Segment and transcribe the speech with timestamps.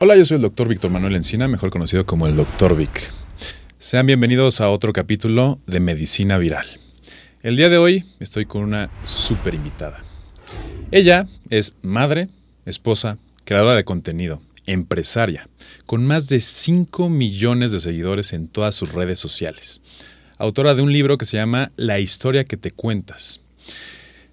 [0.00, 3.12] Hola, yo soy el doctor Víctor Manuel Encina, mejor conocido como el doctor Vic.
[3.78, 6.68] Sean bienvenidos a otro capítulo de Medicina Viral.
[7.42, 10.04] El día de hoy estoy con una súper invitada.
[10.92, 12.28] Ella es madre,
[12.64, 15.48] esposa, creadora de contenido, empresaria,
[15.84, 19.82] con más de 5 millones de seguidores en todas sus redes sociales.
[20.36, 23.40] Autora de un libro que se llama La historia que te cuentas.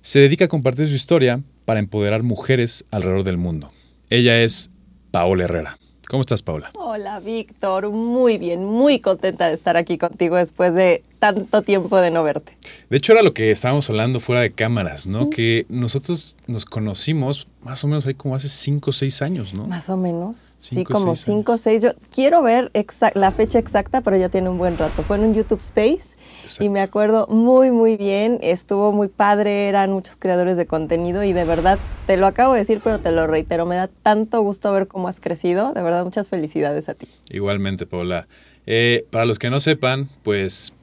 [0.03, 3.71] Se dedica a compartir su historia para empoderar mujeres alrededor del mundo.
[4.11, 4.70] Ella es
[5.15, 5.77] Paola Herrera.
[6.09, 6.71] ¿Cómo estás, Paola?
[6.73, 7.90] Hola, Víctor.
[7.90, 12.58] Muy bien, muy contenta de estar aquí contigo después de tanto tiempo de no verte.
[12.90, 15.30] De hecho, era lo que estábamos hablando fuera de cámaras, ¿no?
[15.30, 19.66] Que nosotros nos conocimos más o menos ahí como hace cinco o seis años, ¿no?
[19.66, 20.54] Más o menos.
[20.60, 21.82] sí, como cinco o seis.
[21.82, 22.71] Yo quiero ver
[23.16, 25.02] la fecha exacta, pero ya tiene un buen rato.
[25.02, 26.16] Fue en un YouTube Space
[26.60, 28.38] y me acuerdo muy, muy bien.
[28.43, 32.60] Estuvo muy padre, eran muchos creadores de contenido y de verdad, te lo acabo de
[32.60, 35.74] decir, pero te lo reitero, me da tanto gusto ver cómo has crecido.
[35.74, 37.08] De verdad, muchas felicidades a ti.
[37.32, 38.27] Igualmente, Paola.
[38.68, 40.74] Eh, para los que no sepan, pues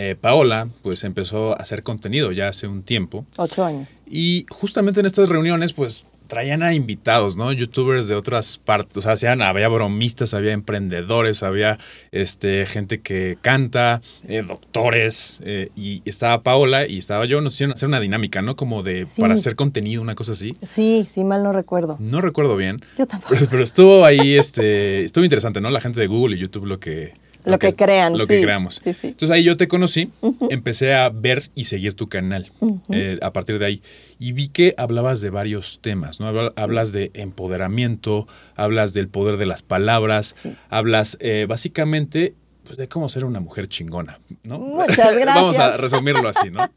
[0.00, 3.26] eh, Paola pues empezó a hacer contenido ya hace un tiempo.
[3.36, 4.00] Ocho años.
[4.08, 7.50] Y justamente en estas reuniones pues traían a invitados, ¿no?
[7.52, 11.78] Youtubers de otras partes, o sea, hacían, había bromistas, había emprendedores, había
[12.12, 17.72] este, gente que canta, eh, doctores, eh, y estaba Paola y estaba yo, nos hicieron
[17.72, 18.54] hacer una dinámica, ¿no?
[18.54, 20.52] Como de para hacer contenido, una cosa así.
[20.62, 21.96] Sí, sí, mal no recuerdo.
[21.98, 22.82] No recuerdo bien.
[22.96, 23.34] Yo tampoco.
[23.50, 25.70] pero estuvo ahí, este, estuvo interesante, ¿no?
[25.70, 28.16] La gente de Google y YouTube lo que lo, que, crean.
[28.16, 28.80] Lo que creamos.
[28.84, 30.10] Entonces ahí yo te conocí,
[30.50, 32.50] empecé a ver y seguir tu canal
[32.90, 33.82] eh, a partir de ahí.
[34.18, 36.28] Y vi que hablabas de varios temas, ¿no?
[36.56, 40.34] Hablas de empoderamiento, hablas del poder de las palabras,
[40.68, 42.34] hablas eh, básicamente
[42.64, 44.58] pues, de cómo ser una mujer chingona, ¿no?
[44.58, 45.26] Muchas gracias.
[45.34, 46.68] Vamos a resumirlo así, ¿no?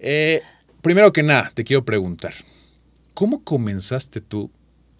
[0.00, 0.42] Eh,
[0.82, 2.34] primero que nada, te quiero preguntar,
[3.14, 4.50] ¿cómo comenzaste tú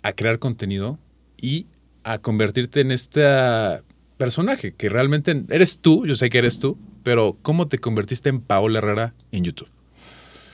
[0.02, 0.98] a crear contenido
[1.40, 1.66] y
[2.04, 3.82] a convertirte en esta
[4.24, 8.40] personaje, que realmente eres tú, yo sé que eres tú, pero ¿cómo te convertiste en
[8.40, 9.68] Paola Herrera en YouTube?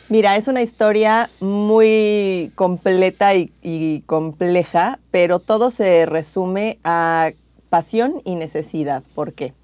[0.09, 7.31] Mira, es una historia muy completa y, compleja, pero todo se resume a
[7.69, 9.05] pasión y necesidad.
[9.15, 9.55] ¿Por qué?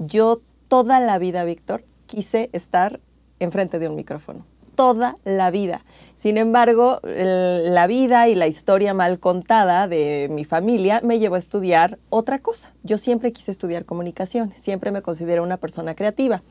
[0.00, 2.98] Yo toda la vida, Víctor, quise estar
[3.38, 4.44] enfrente de un micrófono
[4.74, 5.84] toda la vida.
[6.16, 11.38] Sin embargo, la vida y la historia mal contada de mi familia me llevó a
[11.38, 12.72] estudiar otra cosa.
[12.84, 16.42] Yo siempre quise estudiar comunicaciones, siempre me considero una persona creativa.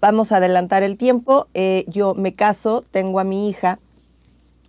[0.00, 1.46] Vamos a adelantar el tiempo.
[1.54, 3.78] Eh, yo me caso, tengo a mi hija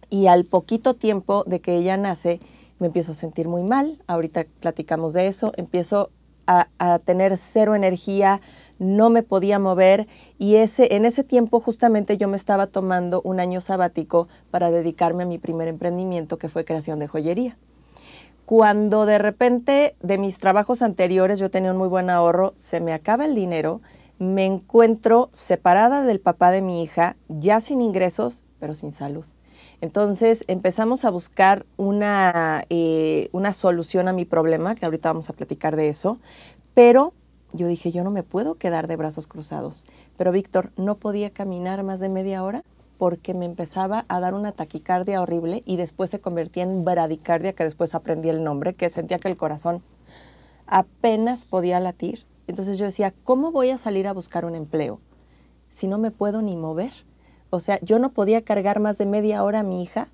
[0.09, 2.39] y al poquito tiempo de que ella nace
[2.79, 3.97] me empiezo a sentir muy mal.
[4.07, 5.51] Ahorita platicamos de eso.
[5.57, 6.11] Empiezo
[6.45, 8.39] a, a tener cero energía,
[8.79, 13.39] no me podía mover y ese, en ese tiempo justamente yo me estaba tomando un
[13.39, 17.57] año sabático para dedicarme a mi primer emprendimiento que fue creación de joyería.
[18.45, 22.93] Cuando de repente de mis trabajos anteriores yo tenía un muy buen ahorro, se me
[22.93, 23.81] acaba el dinero,
[24.19, 29.25] me encuentro separada del papá de mi hija, ya sin ingresos, pero sin salud.
[29.81, 35.33] Entonces empezamos a buscar una, eh, una solución a mi problema, que ahorita vamos a
[35.33, 36.17] platicar de eso,
[36.73, 37.13] pero
[37.55, 39.85] yo dije, yo no me puedo quedar de brazos cruzados.
[40.17, 42.63] Pero Víctor, no podía caminar más de media hora
[42.97, 47.63] porque me empezaba a dar una taquicardia horrible y después se convertía en bradicardia, que
[47.63, 49.81] después aprendí el nombre, que sentía que el corazón
[50.67, 52.25] apenas podía latir.
[52.47, 54.99] Entonces yo decía, ¿cómo voy a salir a buscar un empleo
[55.69, 56.91] si no me puedo ni mover?
[57.49, 60.07] O sea, yo no podía cargar más de media hora a mi hija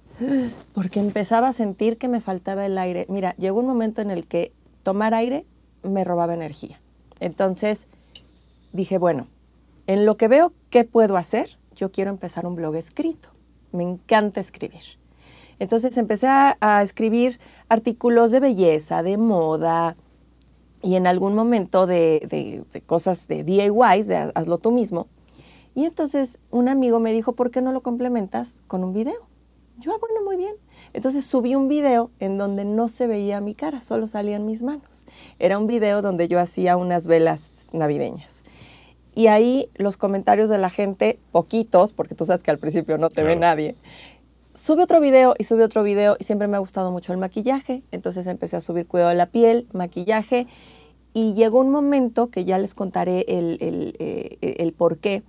[0.73, 3.05] porque empezaba a sentir que me faltaba el aire.
[3.09, 4.51] Mira, llegó un momento en el que
[4.83, 5.45] tomar aire
[5.83, 6.79] me robaba energía.
[7.21, 7.87] Entonces
[8.73, 9.27] dije, bueno,
[9.87, 13.29] en lo que veo qué puedo hacer, yo quiero empezar un blog escrito.
[13.71, 14.81] Me encanta escribir.
[15.59, 17.39] Entonces empecé a, escribir
[17.69, 19.95] artículos de belleza, de moda
[20.81, 25.07] y en algún momento de, de cosas de DIY, de hazlo tú mismo.
[25.75, 29.30] Y entonces un amigo me dijo, ¿por qué no lo complementas con un video?
[29.81, 30.53] Yo, ah, bueno, muy bien.
[30.93, 35.05] Entonces subí un video en donde no se veía mi cara, solo salían mis manos.
[35.39, 38.43] Era un video donde yo hacía unas velas navideñas.
[39.15, 43.09] Y ahí los comentarios de la gente, poquitos, porque tú sabes que al principio no
[43.09, 43.75] te ve nadie,
[44.53, 47.81] sube otro video y sube otro video y siempre me ha gustado mucho el maquillaje.
[47.91, 50.45] Entonces empecé a subir cuidado de la piel, maquillaje
[51.13, 55.23] y llegó un momento que ya les contaré el, el, eh, por qué,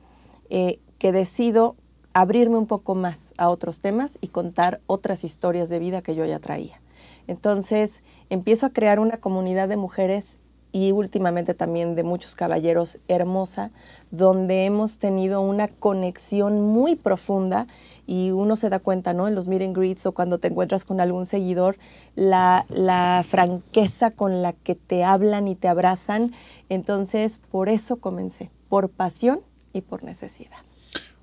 [0.50, 1.74] eh, que decido
[2.14, 6.24] abrirme un poco más a otros temas y contar otras historias de vida que yo
[6.24, 6.80] ya traía.
[7.26, 10.38] Entonces empiezo a crear una comunidad de mujeres
[10.72, 13.70] y últimamente también de muchos caballeros hermosa,
[14.10, 17.66] donde hemos tenido una conexión muy profunda
[18.06, 19.28] y uno se da cuenta, ¿no?
[19.28, 21.76] En los meet and greets o cuando te encuentras con algún seguidor,
[22.14, 26.32] la, la franqueza con la que te hablan y te abrazan.
[26.70, 29.42] Entonces, por eso comencé, por pasión
[29.74, 30.71] y por necesidad.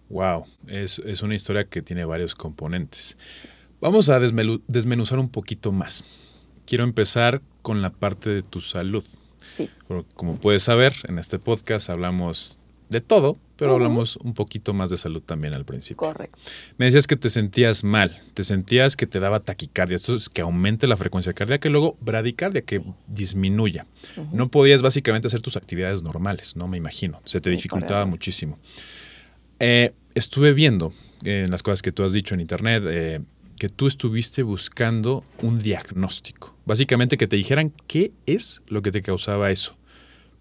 [0.10, 3.18] Wow, es, es una historia que tiene varios componentes.
[3.80, 6.04] Vamos a desmenuzar un poquito más.
[6.66, 9.04] Quiero empezar con la parte de tu salud
[10.14, 12.60] como puedes saber, en este podcast hablamos
[12.90, 15.98] de todo, pero hablamos un poquito más de salud también al principio.
[15.98, 16.40] Correcto.
[16.78, 20.42] Me decías que te sentías mal, te sentías que te daba taquicardia, esto es que
[20.42, 23.86] aumente la frecuencia cardíaca y luego bradicardia, que disminuya.
[24.32, 26.68] No podías básicamente hacer tus actividades normales, ¿no?
[26.68, 28.58] Me imagino, se te dificultaba muchísimo.
[29.60, 30.94] Eh, estuve viendo
[31.24, 33.22] en eh, las cosas que tú has dicho en internet, eh,
[33.58, 36.56] que tú estuviste buscando un diagnóstico.
[36.66, 39.76] Básicamente que te dijeran qué es lo que te causaba eso.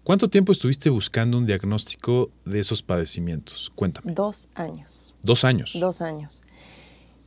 [0.03, 3.71] ¿Cuánto tiempo estuviste buscando un diagnóstico de esos padecimientos?
[3.75, 4.13] Cuéntame.
[4.13, 5.13] Dos años.
[5.21, 5.73] Dos años.
[5.79, 6.41] Dos años.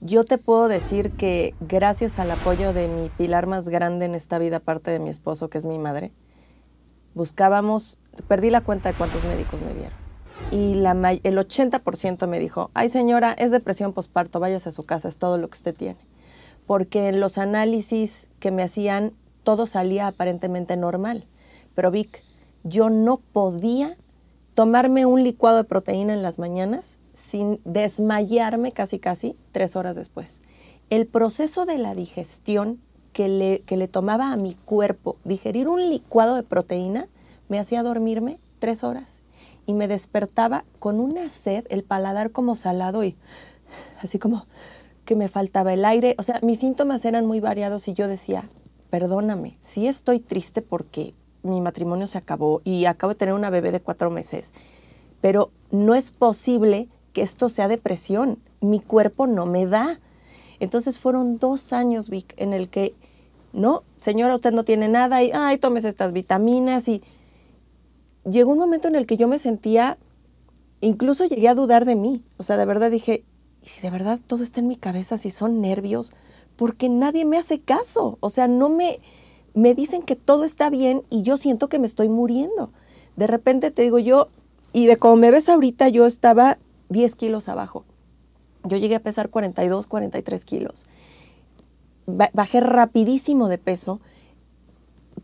[0.00, 4.38] Yo te puedo decir que gracias al apoyo de mi pilar más grande en esta
[4.38, 6.12] vida, aparte de mi esposo, que es mi madre,
[7.14, 10.01] buscábamos, perdí la cuenta de cuántos médicos me vieron
[10.50, 15.08] y la, el 80% me dijo, ay señora, es depresión posparto, váyase a su casa,
[15.08, 15.98] es todo lo que usted tiene.
[16.66, 19.12] Porque en los análisis que me hacían,
[19.44, 21.24] todo salía aparentemente normal.
[21.74, 22.22] Pero Vic,
[22.64, 23.96] yo no podía
[24.54, 30.42] tomarme un licuado de proteína en las mañanas sin desmayarme casi casi tres horas después.
[30.90, 32.80] El proceso de la digestión
[33.12, 37.08] que le, que le tomaba a mi cuerpo digerir un licuado de proteína
[37.48, 39.21] me hacía dormirme tres horas
[39.66, 43.16] y me despertaba con una sed, el paladar como salado y
[44.02, 44.46] así como
[45.04, 46.14] que me faltaba el aire.
[46.18, 48.48] O sea, mis síntomas eran muy variados y yo decía,
[48.90, 53.72] perdóname, sí estoy triste porque mi matrimonio se acabó y acabo de tener una bebé
[53.72, 54.52] de cuatro meses,
[55.20, 58.38] pero no es posible que esto sea depresión.
[58.60, 60.00] Mi cuerpo no me da.
[60.60, 62.94] Entonces fueron dos años, Vic, en el que,
[63.52, 67.02] no, señora, usted no tiene nada y, ay, tomes estas vitaminas y
[68.24, 69.98] llegó un momento en el que yo me sentía,
[70.80, 72.22] incluso llegué a dudar de mí.
[72.36, 73.24] O sea, de verdad dije,
[73.62, 76.12] ¿y si de verdad todo está en mi cabeza, si son nervios?
[76.56, 78.18] Porque nadie me hace caso.
[78.20, 79.00] O sea, no me,
[79.54, 82.70] me dicen que todo está bien y yo siento que me estoy muriendo.
[83.16, 84.28] De repente te digo yo,
[84.72, 86.58] y de como me ves ahorita, yo estaba
[86.88, 87.84] 10 kilos abajo.
[88.64, 90.86] Yo llegué a pesar 42, 43 kilos.
[92.06, 94.00] Bajé rapidísimo de peso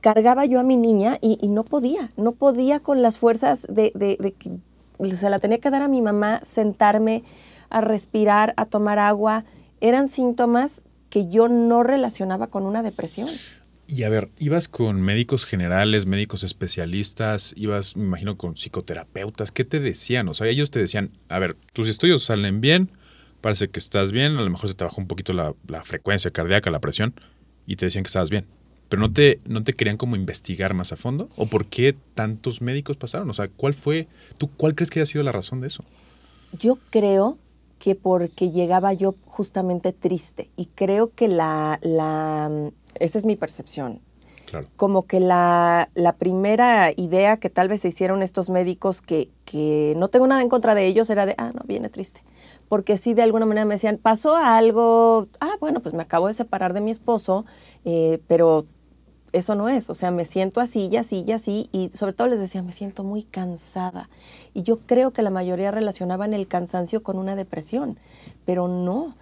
[0.00, 5.16] cargaba yo a mi niña y, no podía, no podía con las fuerzas de, que
[5.16, 7.24] se la tenía que dar a mi mamá, sentarme,
[7.70, 9.44] a respirar, a tomar agua.
[9.80, 13.28] Eran síntomas que yo no relacionaba con una depresión.
[13.86, 19.50] Y a ver, ibas con médicos generales, médicos especialistas, ibas, me imagino, con psicoterapeutas.
[19.50, 20.28] ¿Qué te decían?
[20.28, 22.90] O sea, ellos te decían, a ver, tus estudios salen bien,
[23.40, 26.30] parece que estás bien, a lo mejor se te bajó un poquito la, la frecuencia
[26.30, 27.14] cardíaca, la presión,
[27.66, 28.46] y te decían que estabas bien
[28.88, 31.28] pero no te, no te querían como investigar más a fondo?
[31.36, 33.28] ¿O por qué tantos médicos pasaron?
[33.30, 34.08] O sea, ¿cuál fue,
[34.38, 35.84] tú cuál crees que haya sido la razón de eso?
[36.58, 37.38] Yo creo
[37.78, 44.00] que porque llegaba yo justamente triste y creo que la, la esa es mi percepción.
[44.46, 44.66] Claro.
[44.76, 49.92] Como que la, la, primera idea que tal vez se hicieron estos médicos, que, que
[49.98, 52.22] no tengo nada en contra de ellos, era de, ah, no, viene triste.
[52.66, 56.32] Porque sí, de alguna manera me decían, pasó algo, ah, bueno, pues me acabo de
[56.32, 57.44] separar de mi esposo,
[57.84, 58.64] eh, pero
[59.32, 62.28] eso no es, o sea, me siento así y así y así, y sobre todo
[62.28, 64.08] les decía, me siento muy cansada.
[64.54, 67.98] Y yo creo que la mayoría relacionaban el cansancio con una depresión,
[68.44, 69.16] pero no.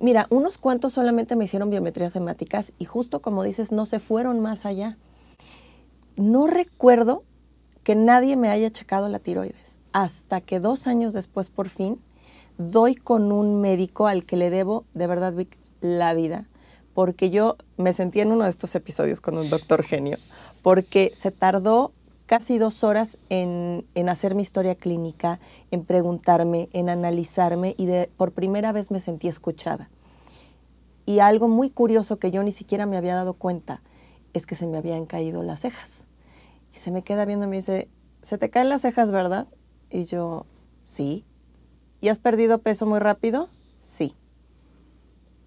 [0.00, 4.40] mira, unos cuantos solamente me hicieron biometrías semáticas y justo como dices, no se fueron
[4.40, 4.96] más allá.
[6.16, 7.24] No recuerdo
[7.82, 12.00] que nadie me haya checado la tiroides, hasta que dos años después, por fin,
[12.58, 15.34] doy con un médico al que le debo, de verdad,
[15.80, 16.46] la vida
[16.96, 20.16] porque yo me sentí en uno de estos episodios con un doctor genio,
[20.62, 21.92] porque se tardó
[22.24, 25.38] casi dos horas en, hacer mi historia clínica,
[25.70, 27.86] en preguntarme, en analizarme y
[28.16, 29.90] por primera vez me sentí escuchada.
[31.04, 33.82] Y algo muy curioso que yo ni siquiera me había dado cuenta
[34.32, 36.06] es que se me habían caído las cejas.
[36.72, 37.90] Y se me queda viendo y me dice,
[38.22, 39.48] ¿se te caen las cejas, verdad?
[39.90, 40.46] Y yo,
[40.86, 41.26] sí.
[42.00, 43.50] ¿Y has perdido peso muy rápido?
[43.80, 44.14] Sí.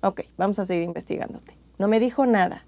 [0.01, 1.53] Ok, vamos a seguir investigándote.
[1.77, 2.65] No me dijo nada.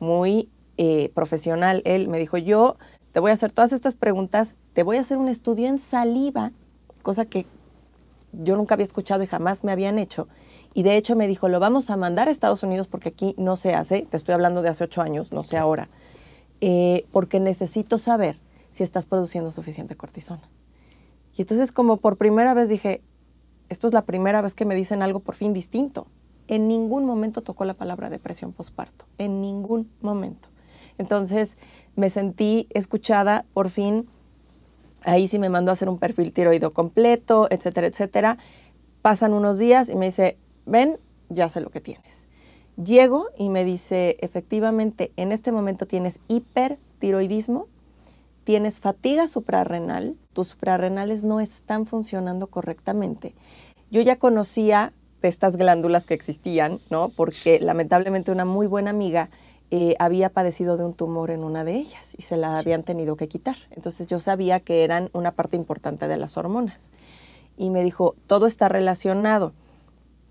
[0.00, 2.76] Muy eh, profesional él me dijo, yo
[3.12, 6.50] te voy a hacer todas estas preguntas, te voy a hacer un estudio en saliva,
[7.02, 7.46] cosa que
[8.32, 10.26] yo nunca había escuchado y jamás me habían hecho.
[10.74, 13.54] Y de hecho me dijo, lo vamos a mandar a Estados Unidos porque aquí no
[13.54, 15.88] se hace, te estoy hablando de hace ocho años, no sé ahora,
[16.60, 18.40] eh, porque necesito saber
[18.72, 20.50] si estás produciendo suficiente cortisona.
[21.36, 23.00] Y entonces como por primera vez dije,
[23.68, 26.08] esto es la primera vez que me dicen algo por fin distinto.
[26.48, 30.48] En ningún momento tocó la palabra depresión postparto, en ningún momento.
[30.98, 31.56] Entonces
[31.96, 34.06] me sentí escuchada, por fin,
[35.02, 38.38] ahí sí me mandó a hacer un perfil tiroido completo, etcétera, etcétera.
[39.02, 40.98] Pasan unos días y me dice, ven,
[41.28, 42.26] ya sé lo que tienes.
[42.82, 47.68] Llego y me dice, efectivamente, en este momento tienes hipertiroidismo,
[48.42, 53.34] tienes fatiga suprarrenal, tus suprarrenales no están funcionando correctamente.
[53.90, 54.92] Yo ya conocía
[55.24, 57.08] de estas glándulas que existían, ¿no?
[57.08, 59.30] Porque lamentablemente una muy buena amiga
[59.70, 63.16] eh, había padecido de un tumor en una de ellas y se la habían tenido
[63.16, 63.56] que quitar.
[63.70, 66.90] Entonces yo sabía que eran una parte importante de las hormonas.
[67.56, 69.54] Y me dijo, todo está relacionado.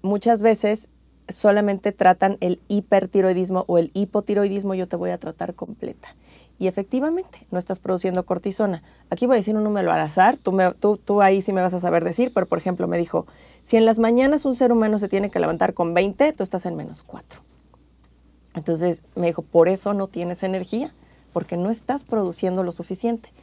[0.04, 0.90] Muchas veces
[1.28, 6.16] solamente tratan el hipertiroidismo o el hipotiroidismo, yo te voy a tratar completa.
[6.60, 8.84] Y efectivamente, no estás produciendo cortisona.
[9.10, 12.04] Aquí voy a decir un número al azar, tú, ahí sí me vas a saber
[12.04, 13.26] decir, pero por ejemplo me dijo,
[13.64, 16.66] si en las mañanas un ser humano se tiene que levantar con 20, tú estás
[16.66, 17.42] en menos 4.
[18.56, 20.94] Entonces me dijo, por eso no tienes energía,
[21.34, 23.34] porque no estás produciendo lo suficiente.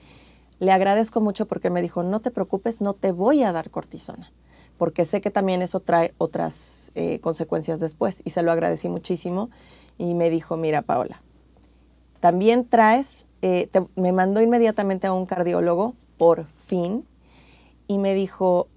[0.61, 4.33] Le agradezco mucho porque me dijo, no te preocupes, no te voy a dar cortisona,
[4.79, 8.23] porque sé que también eso trae otras eh, consecuencias después.
[8.25, 9.51] Y se lo agradecí muchísimo
[9.99, 11.23] y me dijo, mira Paola,
[12.21, 17.07] también traes, eh, me mandó inmediatamente a un cardiólogo, por fin,
[17.89, 18.69] y me dijo,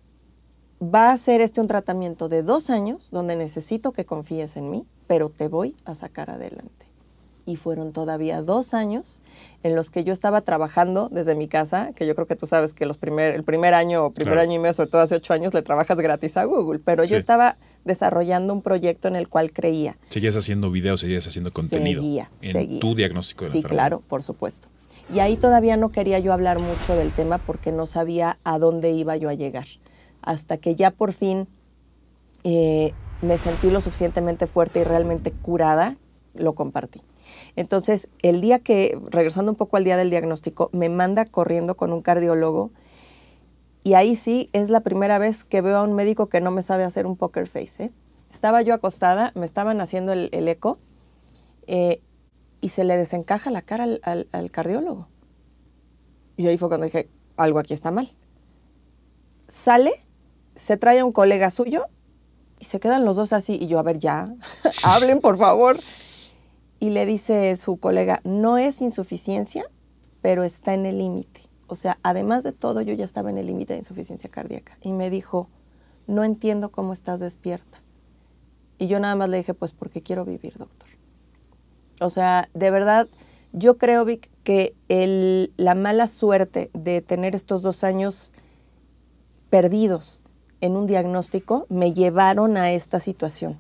[0.82, 4.86] va a ser este un tratamiento de dos años donde necesito que confíes en mí
[5.08, 6.83] pero te voy a sacar adelante.
[7.46, 9.22] Y fueron todavía dos años
[9.64, 12.74] en los que yo estaba trabajando desde mi casa, que yo creo que tú sabes
[12.74, 15.34] que los primer, el primer año o primer año y medio, sobre todo hace ocho
[15.34, 19.52] años, le trabajas gratis a Google, pero yo estaba desarrollando un proyecto en el cual
[19.52, 19.98] creía.
[20.10, 22.02] Seguías haciendo videos, seguías haciendo contenido.
[22.02, 24.70] Seguía, en tu diagnóstico de Sí, claro, por supuesto.
[25.14, 28.92] Y ahí todavía no quería yo hablar mucho del tema porque no sabía a dónde
[28.92, 29.66] iba yo a llegar.
[30.22, 31.48] Hasta que ya por fin
[32.44, 35.98] eh, me sentí lo suficientemente fuerte y realmente curada,
[36.34, 37.02] lo compartí.
[37.56, 41.94] Entonces, el día que, regresando un poco al día del diagnóstico, me manda corriendo con
[41.94, 42.72] un cardiólogo
[43.84, 46.64] y ahí sí es la primera vez que veo a un médico que no me
[46.64, 47.86] sabe hacer un poker face.
[47.86, 47.92] ¿eh?
[48.32, 50.80] Estaba yo acostada, me estaban haciendo el, eco
[51.68, 52.02] eh,
[52.62, 55.08] y se le desencaja la cara al, al cardiólogo.
[56.38, 58.10] Y ahí fue cuando dije, algo aquí está mal.
[59.48, 59.92] Sale,
[60.56, 61.86] se trae a un colega suyo
[62.60, 64.34] y se quedan los dos así, y yo, a ver, ya,
[64.84, 65.78] hablen por favor.
[66.84, 69.64] Y le dice su colega, no es insuficiencia,
[70.22, 71.40] pero está en el límite.
[71.68, 74.78] O sea, además de todo, yo ya estaba en el límite de insuficiencia cardíaca.
[74.82, 75.48] Y me dijo,
[76.08, 77.82] no entiendo cómo estás despierta.
[78.80, 80.90] Y yo nada más le dije, pues porque quiero vivir, doctor.
[82.02, 83.08] O sea, de verdad,
[83.54, 88.34] yo creo, Vic, que el, la mala suerte de tener estos dos años
[89.50, 90.22] perdidos
[90.60, 93.58] en un diagnóstico me llevaron a esta situación.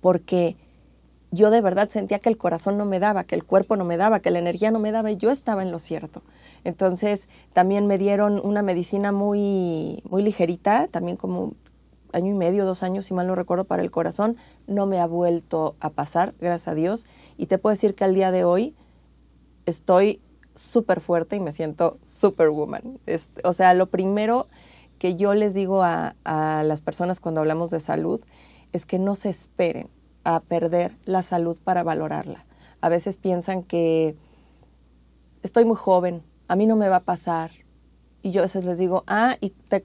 [0.00, 0.56] Porque
[1.34, 3.96] yo de verdad sentía que el corazón no me daba, que el cuerpo no me
[3.96, 6.22] daba, que la energía no me daba y yo estaba en lo cierto.
[6.64, 11.52] Entonces también me dieron una medicina muy, muy ligerita, también como
[12.12, 14.36] año y medio, dos años, si mal no recuerdo, para el corazón.
[14.66, 17.06] No me ha vuelto a pasar, gracias a Dios.
[17.36, 18.74] Y te puedo decir que al día de hoy
[19.66, 20.20] estoy
[20.54, 22.98] súper fuerte y me siento superwoman.
[23.42, 24.46] o sea, lo primero
[24.98, 28.20] que yo les digo a, las personas cuando hablamos de salud
[28.72, 29.88] es que no se esperen
[30.24, 32.44] a perder la salud para valorarla.
[32.80, 34.16] A veces piensan que
[35.42, 37.50] estoy muy joven, a mí no me va a pasar.
[38.22, 39.82] Y yo a veces les digo, ah, ¿y te,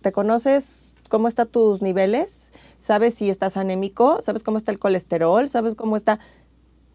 [0.00, 2.52] te conoces cómo están tus niveles?
[2.78, 4.22] ¿Sabes si estás anémico?
[4.22, 5.48] ¿Sabes cómo está el colesterol?
[5.48, 6.18] ¿Sabes cómo está?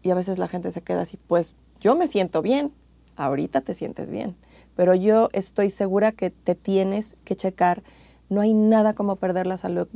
[0.02, 2.72] Y a veces la gente se queda así, pues yo me siento bien,
[3.16, 4.36] ahorita te sientes bien
[4.78, 7.82] pero yo estoy segura que te tienes que checar.
[8.28, 9.88] No hay nada como perder la salud.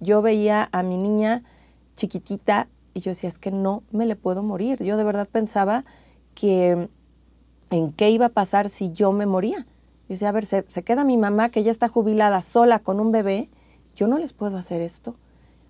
[0.00, 1.42] Yo veía a mi niña
[1.96, 4.82] chiquitita y yo decía, es que no me le puedo morir.
[4.82, 5.84] Yo de verdad pensaba
[6.34, 6.88] que
[7.70, 9.66] en qué iba a pasar si yo me moría.
[10.08, 13.00] Yo decía, a ver, se, se queda mi mamá que ya está jubilada sola con
[13.00, 13.48] un bebé,
[13.96, 15.16] yo no les puedo hacer esto.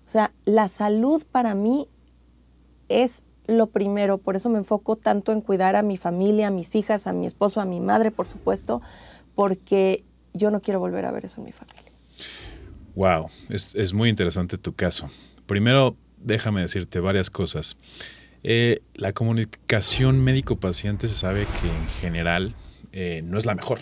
[0.05, 1.87] O sea, la salud para mí
[2.89, 6.75] es lo primero, por eso me enfoco tanto en cuidar a mi familia, a mis
[6.75, 8.81] hijas, a mi esposo, a mi madre, por supuesto,
[9.35, 10.03] porque
[10.33, 11.91] yo no quiero volver a ver eso en mi familia.
[12.95, 15.09] Wow, es, muy interesante tu caso.
[15.45, 17.77] Primero, déjame decirte varias cosas.
[18.43, 22.53] Eh, la comunicación médico-paciente se sabe que en general
[22.91, 23.79] eh, no es la mejor.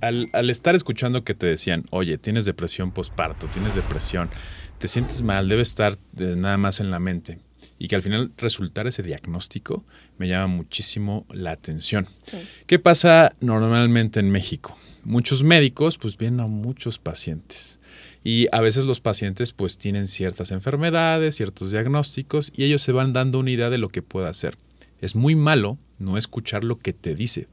[0.00, 4.30] Al, al, estar escuchando que te decían, oye, tienes depresión postparto, tienes depresión,
[4.78, 7.38] te sientes mal, debe estar nada más en la mente.
[7.78, 9.84] Y que al final resultar ese diagnóstico
[10.18, 12.08] me llama muchísimo la atención.
[12.22, 12.38] Sí.
[12.66, 14.78] ¿Qué pasa normalmente en México?
[15.02, 17.80] Muchos médicos pues vienen a muchos pacientes
[18.22, 23.12] y a veces los pacientes pues tienen ciertas enfermedades, ciertos diagnósticos y ellos se van
[23.12, 24.56] dando una idea de lo que puede hacer.
[25.00, 27.48] Es muy malo no escuchar lo que te dice.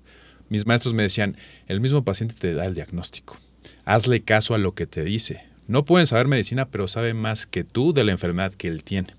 [0.49, 3.37] Mis maestros me decían, el mismo paciente te da el diagnóstico.
[3.85, 5.43] Hazle caso a lo que te dice.
[5.67, 9.15] No pueden saber medicina, pero saben más que tú de la enfermedad que él tiene.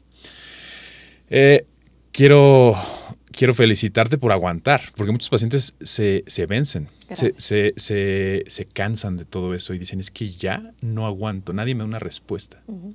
[1.28, 1.66] Eh,
[2.12, 2.74] quiero,
[3.38, 7.72] quiero felicitarte por aguantar, porque muchos pacientes se, se vencen, se, se,
[8.48, 11.84] se, cansan de todo eso y dicen, es que ya no aguanto, nadie me da
[11.84, 12.60] una respuesta.
[12.66, 12.94] Uh -huh.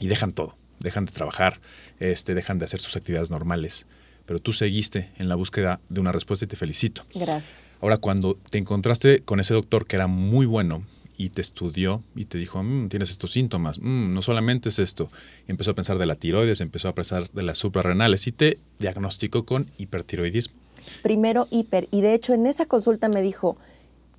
[0.00, 1.58] Y dejan todo, dejan de trabajar,
[2.00, 3.86] este, dejan de hacer sus actividades normales.
[4.24, 7.02] Pero tú seguiste en la búsqueda de una respuesta y te felicito.
[7.14, 7.68] Gracias.
[7.82, 12.26] Ahora, cuando te encontraste con ese doctor que era muy bueno, y te estudió y
[12.26, 15.08] te dijo, mmm, tienes estos síntomas, mmm, no solamente es esto.
[15.46, 18.58] Y empezó a pensar de la tiroides, empezó a pensar de las suprarrenales y te
[18.78, 20.54] diagnosticó con hipertiroidismo.
[21.02, 23.56] Primero hiper, y de hecho en esa consulta me dijo,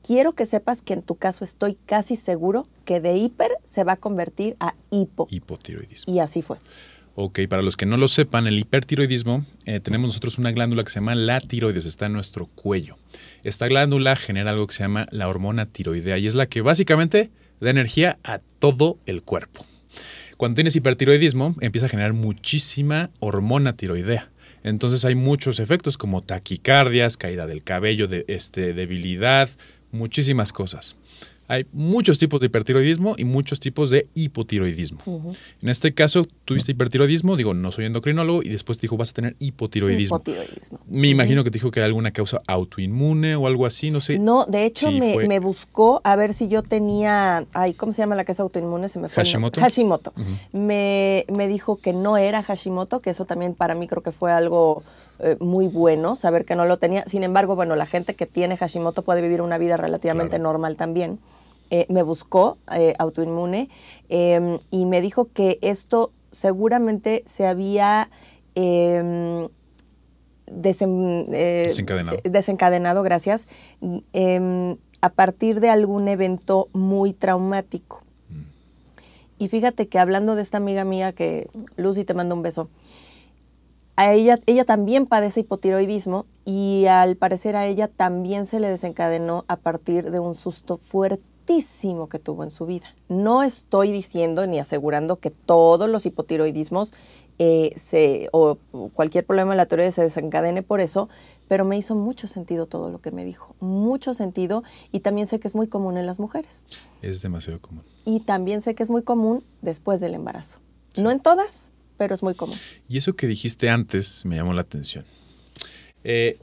[0.04, 3.94] quiero que sepas que en tu caso estoy casi seguro que de hiper se va
[3.94, 5.28] a convertir a hipo.
[5.30, 6.14] Hipotiroidismo.
[6.14, 6.58] Y así fue.
[7.20, 10.92] Ok, para los que no lo sepan, el hipertiroidismo, eh, tenemos nosotros una glándula que
[10.92, 12.96] se llama la tiroides, está en nuestro cuello.
[13.44, 17.32] Esta glándula genera algo que se llama la hormona tiroidea y es la que básicamente
[17.60, 19.66] da energía a todo el cuerpo.
[20.38, 24.30] Cuando tienes hipertiroidismo, empieza a generar muchísima hormona tiroidea.
[24.62, 29.50] Entonces hay muchos efectos como taquicardias, caída del cabello, de, este, debilidad,
[29.92, 30.96] muchísimas cosas.
[31.48, 35.00] Hay muchos tipos de hipertiroidismo y muchos tipos de hipotiroidismo.
[35.06, 35.38] Uh -huh.
[35.62, 39.14] En este caso, tuviste hipertiroidismo, digo, no soy endocrinólogo, y después te dijo, vas a
[39.14, 40.18] tener hipotiroidismo.
[40.18, 40.80] Hipotiroidismo.
[40.88, 41.44] Me imagino uh -huh.
[41.46, 44.20] que te dijo que hay alguna causa autoinmune o algo así, no sé.
[44.20, 48.16] No, de hecho me, me, buscó a ver si yo tenía, ay, ¿cómo se llama
[48.16, 48.90] la que es autoinmune?
[48.90, 49.24] Se me fue.
[49.24, 49.62] Hashimoto.
[49.62, 50.14] Hashimoto.
[50.16, 50.60] Uh -huh.
[50.60, 54.32] me, me dijo que no era Hashimoto, que eso también para mí creo que fue
[54.32, 54.84] algo
[55.20, 57.04] eh, muy bueno, saber que no lo tenía.
[57.08, 60.44] Sin embargo, bueno, la gente que tiene Hashimoto puede vivir una vida relativamente claro.
[60.44, 61.20] normal también.
[61.70, 63.70] Eh, me buscó eh, autoinmune
[64.08, 68.10] eh, y me dijo que esto seguramente se había
[68.56, 69.50] em,
[70.46, 72.18] desen, desencadenado.
[72.24, 73.50] desencadenado, gracias,
[74.14, 78.02] em, a partir de algún evento muy traumático.
[78.30, 79.44] Mm.
[79.44, 82.70] Y fíjate que hablando de esta amiga mía que Lucy te manda un beso,
[83.98, 89.44] a ella, ella también padece hipotiroidismo y al parecer a ella también se le desencadenó
[89.50, 91.24] a partir de un susto fuerte
[92.10, 92.88] que tuvo en su vida.
[93.08, 96.92] No estoy diciendo ni asegurando que todos los hipotiroidismos
[97.40, 98.58] eh, se, o
[98.94, 101.08] cualquier problema de la tiroides se desencadene por eso,
[101.48, 105.40] pero me hizo mucho sentido todo lo que me dijo, mucho sentido y también sé
[105.40, 106.66] que es muy común en las mujeres.
[107.02, 107.84] Es demasiado común.
[108.04, 110.60] Y también sé que es muy común después del embarazo.
[110.94, 111.02] Sí.
[111.02, 112.58] No en todas, pero es muy común.
[112.88, 115.06] Y eso que dijiste antes me llamó la atención.
[116.04, 116.38] Eh,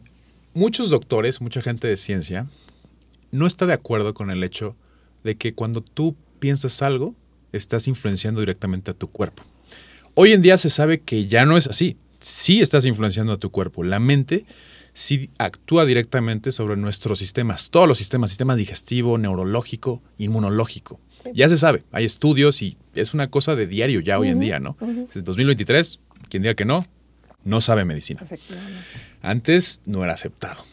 [0.53, 2.47] muchos doctores, mucha gente de ciencia,
[3.31, 4.77] no está de acuerdo con el hecho
[5.23, 7.15] de que cuando tú piensas algo,
[7.53, 9.43] estás influenciando directamente a tu cuerpo.
[10.15, 11.97] Hoy en día se sabe que ya no es así.
[12.21, 13.83] Sí estás influenciando a tu cuerpo.
[13.83, 14.45] La mente
[14.93, 21.01] sí actúa directamente sobre nuestros sistemas, todos los sistemas, sistema digestivo, neurológico, inmunológico.
[21.25, 21.31] Sí.
[21.35, 24.29] Ya se sabe, hay estudios y es una cosa de diario ya uh -huh, hoy
[24.29, 24.77] en día, ¿no?
[24.81, 25.17] Uh -huh.
[25.17, 26.85] En 2023, quien diga que no,
[27.45, 28.23] no sabe medicina.
[29.23, 30.65] Antes no era aceptado.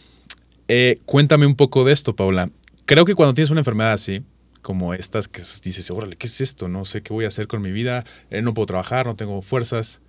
[0.68, 2.50] Eh, cuéntame un poco de esto, Paula.
[2.86, 4.24] Creo que cuando tienes una enfermedad así,
[4.62, 6.68] como estas que dices, órale, ¿qué es esto?
[6.68, 9.42] No sé qué voy a hacer con mi vida, eh, no puedo trabajar, no tengo
[9.42, 10.02] fuerzas.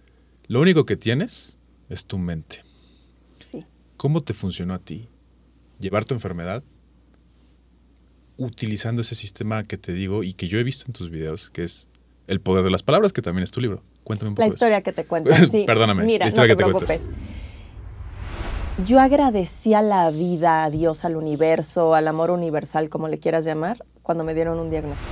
[0.49, 1.57] Lo único que tienes
[1.89, 2.65] es tu mente.
[3.39, 3.65] Sí.
[3.97, 5.09] ¿Cómo te funcionó a ti
[5.81, 6.63] llevar tu enfermedad
[8.45, 11.65] utilizando ese sistema que te digo y que yo he visto en tus videos, que
[11.65, 11.89] es
[12.27, 13.83] el poder de las palabras, que también es tu libro?
[14.05, 14.47] Cuéntame un poco.
[14.47, 15.31] La historia que te cuento.
[15.51, 15.65] Sí.
[15.67, 16.05] Perdóname.
[16.05, 17.03] Mira, la historia no te que preocupes.
[17.05, 17.43] Te
[18.87, 23.45] yo agradecí a la vida, a Dios, al universo, al amor universal, como le quieras
[23.45, 25.11] llamar, cuando me dieron un diagnóstico.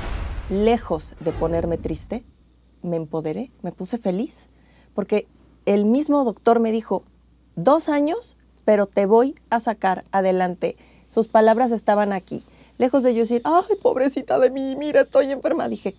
[0.49, 2.25] Lejos de ponerme triste,
[2.83, 4.49] me empoderé, me puse feliz,
[4.95, 5.29] porque
[5.67, 7.05] el mismo doctor me dijo,
[7.55, 10.77] dos años, pero te voy a sacar adelante.
[11.07, 12.43] Sus palabras estaban aquí.
[12.81, 15.69] Lejos de yo decir, ay, pobrecita de mí, mira, estoy enferma.
[15.69, 15.95] Dije,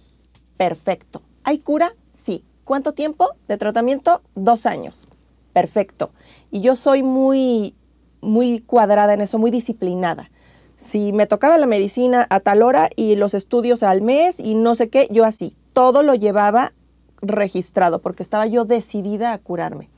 [0.58, 1.22] perfecto.
[1.44, 1.94] ¿Hay cura?
[2.12, 2.44] Sí.
[2.64, 4.24] ¿Cuánto tiempo de tratamiento?
[4.34, 5.08] Dos años.
[5.54, 6.10] Perfecto.
[6.50, 7.76] Y yo soy muy,
[8.20, 10.32] muy cuadrada en eso, muy disciplinada.
[10.76, 14.74] Si me tocaba la medicina a tal hora y los estudios al mes y no
[14.74, 16.74] sé qué, yo así, todo lo llevaba
[17.22, 19.92] registrado porque estaba yo decidida a curarme.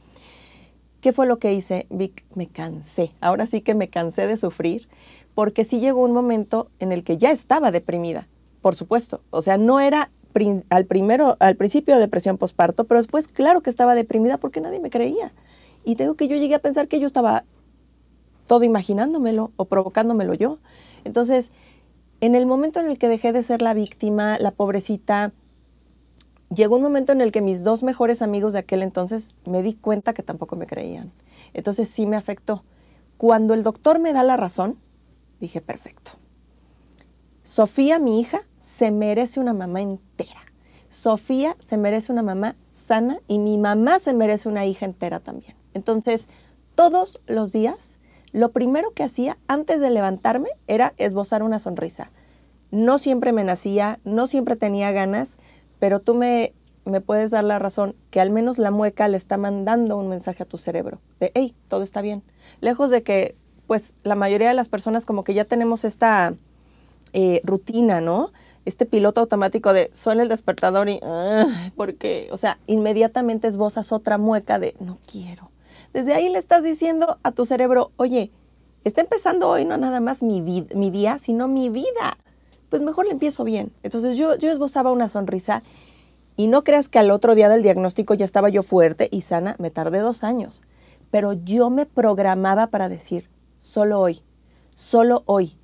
[0.99, 2.25] ¿Qué fue lo que hice, Vic?
[2.33, 3.11] Me cansé.
[3.21, 4.89] Ahora sí que me cansé de sufrir
[5.35, 8.27] porque sí llegó un momento en el que ya estaba deprimida,
[8.61, 9.21] por supuesto.
[9.29, 10.11] O sea, no era
[10.69, 14.89] al, primero, al principio depresión postparto, pero después claro que estaba deprimida porque nadie me
[14.89, 15.31] creía.
[15.83, 17.43] Y tengo que yo llegué a pensar que yo estaba
[18.47, 20.59] todo imaginándomelo o provocándomelo yo.
[21.03, 21.51] Entonces,
[22.21, 25.33] en el momento en el que dejé de ser la víctima, la pobrecita,
[26.53, 29.73] llegó un momento en el que mis dos mejores amigos de aquel entonces me di
[29.73, 31.11] cuenta que tampoco me creían.
[31.53, 32.63] Entonces sí me afectó.
[33.17, 34.77] Cuando el doctor me da la razón,
[35.43, 36.11] dije, perfecto.
[37.43, 40.39] Sofía, mi hija, se merece una mamá entera.
[40.89, 45.55] Sofía se merece una mamá sana y mi mamá se merece una hija entera también.
[45.73, 46.27] Entonces,
[46.75, 47.99] todos los días,
[48.31, 52.11] lo primero que hacía antes de levantarme era esbozar una sonrisa.
[52.71, 55.37] No siempre me nacía, no siempre tenía ganas,
[55.79, 56.53] pero tú me,
[56.85, 60.43] me puedes dar la razón que al menos la mueca le está mandando un mensaje
[60.43, 62.23] a tu cerebro de, hey, todo está bien.
[62.61, 63.35] Lejos de que,
[63.67, 66.33] pues, la mayoría de las personas como que ya tenemos esta
[67.13, 68.31] eh, rutina, ¿no?
[68.65, 70.99] Este piloto automático de suena el despertador y,
[71.75, 75.51] porque, o sea, inmediatamente esbozas otra mueca de, no quiero.
[75.93, 78.31] Desde ahí le estás diciendo a tu cerebro, oye,
[78.83, 82.17] está empezando hoy no nada más mi, mi día, sino mi vida
[82.73, 83.71] pues mejor le empiezo bien.
[83.83, 85.61] Entonces yo, yo esbozaba una sonrisa
[86.35, 89.55] y no creas que al otro día del diagnóstico ya estaba yo fuerte y sana,
[89.59, 90.63] me tardé dos años.
[91.11, 93.29] Pero yo me programaba para decir,
[93.63, 94.19] solo hoy,
[94.75, 95.57] solo hoy.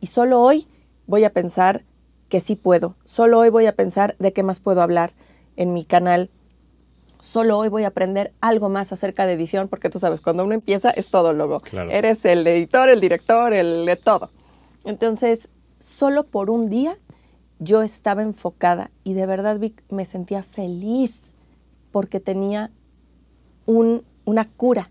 [0.00, 0.68] Y solo hoy
[1.06, 1.84] voy a pensar
[2.28, 2.96] que sí puedo.
[3.04, 5.14] Solo hoy voy a pensar de qué más puedo hablar
[5.56, 6.30] en mi canal.
[7.18, 10.52] Solo hoy voy a aprender algo más acerca de edición, porque tú sabes, cuando uno
[10.52, 11.62] empieza es todo logo.
[11.90, 14.30] Eres el editor, el director, el de todo.
[14.84, 16.98] Entonces, solo por un día
[17.58, 21.32] yo estaba enfocada y de verdad me sentía feliz
[21.90, 22.70] porque tenía
[23.64, 24.90] una cura,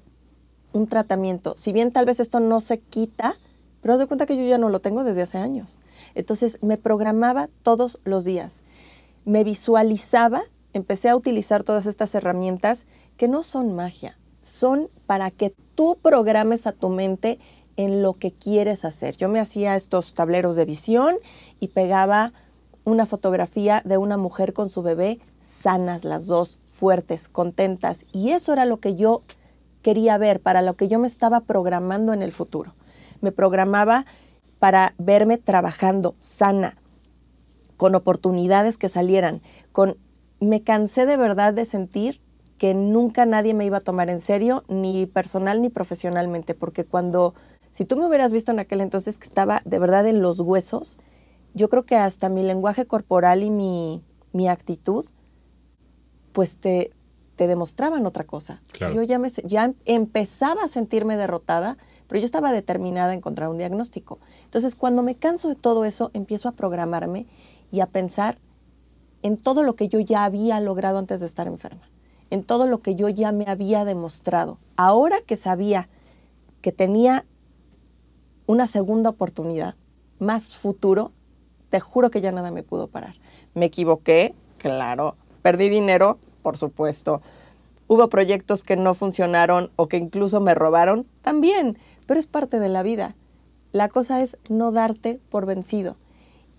[0.76, 1.56] un tratamiento.
[1.58, 3.38] Si bien tal vez esto no se quita,
[3.82, 5.78] pero haz de cuenta que yo ya no lo tengo desde hace años.
[6.16, 8.62] Entonces me programaba todos los días,
[9.24, 10.42] me visualizaba,
[10.74, 12.86] empecé a utilizar todas estas herramientas
[13.16, 17.40] que no son magia, son para que tú programes a tu mente
[17.78, 19.16] en lo que quieres hacer.
[19.18, 21.16] Yo me hacía estos tableros de visión
[21.60, 22.34] y pegaba
[22.84, 28.06] una fotografía de una mujer con su bebé, sanas las dos, fuertes, contentas.
[28.12, 29.24] Y eso era lo que yo
[29.86, 32.74] quería ver, para lo que yo me estaba programando en el futuro.
[33.22, 34.08] Me programaba
[34.58, 36.76] para verme trabajando sana,
[37.78, 39.96] con oportunidades que salieran, con
[40.40, 42.20] me cansé de verdad de sentir
[42.58, 47.36] que nunca nadie me iba a tomar en serio, ni personal ni profesionalmente, porque cuando
[47.70, 50.98] si tú me hubieras visto en aquel entonces que estaba de verdad en los huesos,
[51.54, 55.06] yo creo que hasta mi lenguaje corporal y mi, actitud,
[56.32, 56.92] pues te,
[57.36, 58.62] te, demostraban otra cosa.
[58.80, 63.58] Yo ya, me, ya empezaba a sentirme derrotada, pero yo estaba determinada a encontrar un
[63.58, 64.20] diagnóstico.
[64.44, 67.28] Entonces, cuando me canso de todo eso, empiezo a programarme
[67.72, 68.38] y a pensar
[69.22, 71.90] en todo lo que yo ya había logrado antes de estar enferma,
[72.30, 74.60] en todo lo que yo ya me había demostrado.
[74.76, 75.90] Ahora que sabía
[76.62, 77.26] que tenía
[78.46, 79.76] una segunda oportunidad,
[80.20, 81.12] más futuro,
[81.70, 83.16] te juro que ya nada me pudo parar.
[83.54, 85.16] Me equivoqué, claro.
[85.42, 87.24] Perdí dinero, por supuesto.
[87.88, 92.70] Hubo proyectos que no funcionaron o que incluso me robaron, también, pero es parte de
[92.70, 93.16] la vida.
[93.72, 95.96] La cosa es no darte por vencido.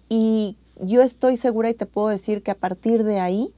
[0.08, 3.54] Y yo estoy segura y te puedo decir que a partir de ahí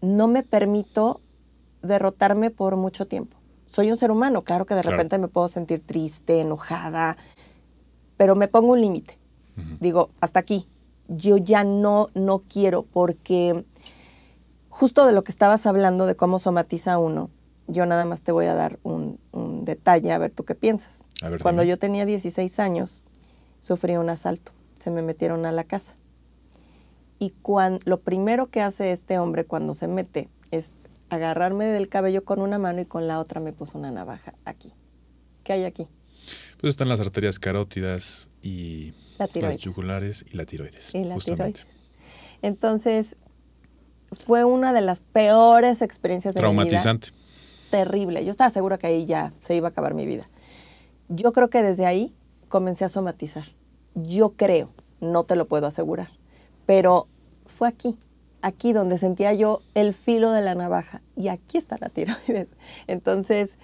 [0.00, 1.20] no me permito
[1.82, 3.36] derrotarme por mucho tiempo
[3.68, 7.16] soy un ser humano, claro que de repente me puedo sentir triste, enojada,
[8.16, 9.18] pero me pongo un límite.
[9.78, 10.66] Digo, hasta aquí.
[11.08, 13.64] Yo ya no, no quiero porque
[14.78, 17.30] justo de lo que estabas hablando de cómo somatiza uno,
[17.66, 19.18] yo nada más te voy a dar un,
[19.64, 21.02] detalle, a ver tú qué piensas.
[21.42, 23.02] Cuando yo tenía 16 años,
[23.58, 25.96] sufrí un asalto, se me metieron a la casa.
[27.18, 30.76] Y cuando, lo primero que hace este hombre cuando se mete es
[31.10, 34.72] agarrarme del cabello con una mano y con la otra me puso una navaja aquí.
[35.42, 35.88] ¿Qué hay aquí?
[36.60, 40.94] Pues están las arterias carótidas y las yugulares y la tiroides.
[40.94, 41.66] Y la tiroides.
[42.42, 43.16] Entonces,
[44.12, 46.54] fue una de las peores experiencias de mi vida.
[46.54, 47.08] Traumatizante.
[47.70, 48.24] Terrible.
[48.24, 50.24] Yo estaba segura que ahí ya se iba a acabar mi vida.
[51.08, 52.14] Yo creo que desde ahí
[52.48, 53.44] comencé a somatizar.
[53.94, 56.08] Yo creo, no te lo puedo asegurar,
[56.66, 57.08] pero
[57.46, 57.98] fue aquí
[58.42, 62.50] aquí donde sentía yo el filo de la navaja y aquí está la tiroides.
[62.86, 63.58] Entonces,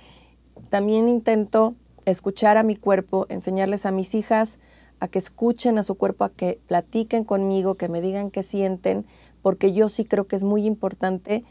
[0.71, 4.59] también intento escuchar a mi cuerpo, enseñarles a mis hijas
[5.01, 9.07] a que escuchen a su cuerpo, a que platiquen conmigo, que me digan qué sienten,
[9.45, 11.45] porque yo sí creo que es muy importante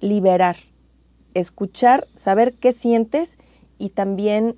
[0.00, 0.56] liberar,
[1.32, 3.38] escuchar, saber qué sientes
[3.78, 4.56] y también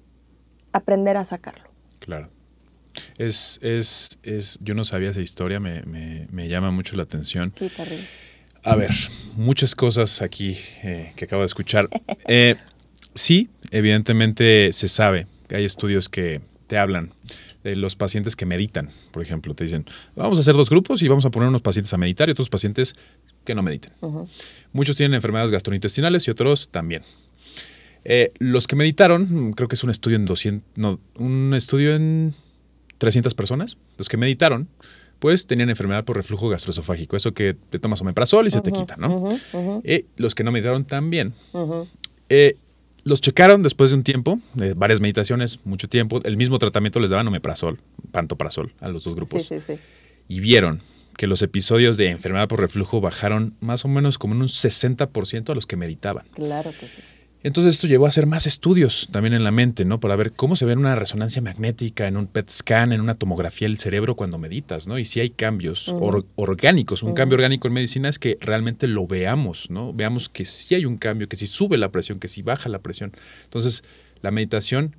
[0.72, 1.68] aprender a sacarlo.
[1.98, 2.30] Claro.
[3.18, 7.52] Es, es, es, yo no sabía esa historia, me, me, me llama mucho la atención.
[7.58, 8.06] Sí, terrible.
[8.62, 8.90] A ver,
[9.36, 11.90] muchas cosas aquí eh, que acabo de escuchar.
[12.26, 12.56] Eh,
[13.14, 17.12] sí, evidentemente se sabe que hay estudios que te hablan
[17.64, 21.08] de los pacientes que meditan, por ejemplo, te dicen, vamos a hacer dos grupos y
[21.08, 22.94] vamos a poner unos pacientes a meditar y otros pacientes
[23.44, 23.92] que no mediten.
[24.72, 27.02] Muchos tienen enfermedades gastrointestinales y otros también.
[28.04, 32.34] Eh, los que meditaron, creo que es un estudio en 200, no, un estudio en
[32.98, 34.68] 300 personas, los que meditaron,
[35.18, 38.96] pues tenían enfermedad por reflujo gastroesofágico, eso que te tomas omeprazol y se te quita,
[38.98, 39.30] ¿no?
[39.84, 41.32] Eh, los que no meditaron también.
[42.28, 42.56] Eh,
[43.04, 47.10] los checaron después de un tiempo, de varias meditaciones, mucho tiempo, el mismo tratamiento les
[47.10, 47.78] daban omeprazol,
[48.12, 49.42] pantoprazol a los dos grupos.
[49.42, 49.78] Sí, sí, sí.
[50.28, 50.82] Y vieron
[51.16, 55.50] que los episodios de enfermedad por reflujo bajaron más o menos como en un 60%
[55.50, 56.26] a los que meditaban.
[56.34, 57.02] Claro que sí.
[57.44, 60.00] Entonces esto llevó a hacer más estudios también en la mente, ¿no?
[60.00, 63.14] Para ver cómo se ve en una resonancia magnética, en un PET scan, en una
[63.14, 64.98] tomografía del cerebro cuando meditas, ¿no?
[64.98, 67.02] Y si hay cambios or- orgánicos.
[67.02, 69.92] Un cambio orgánico en medicina es que realmente lo veamos, ¿no?
[69.92, 72.78] Veamos que sí hay un cambio, que sí sube la presión, que sí baja la
[72.80, 73.12] presión.
[73.44, 73.84] Entonces,
[74.22, 74.96] la meditación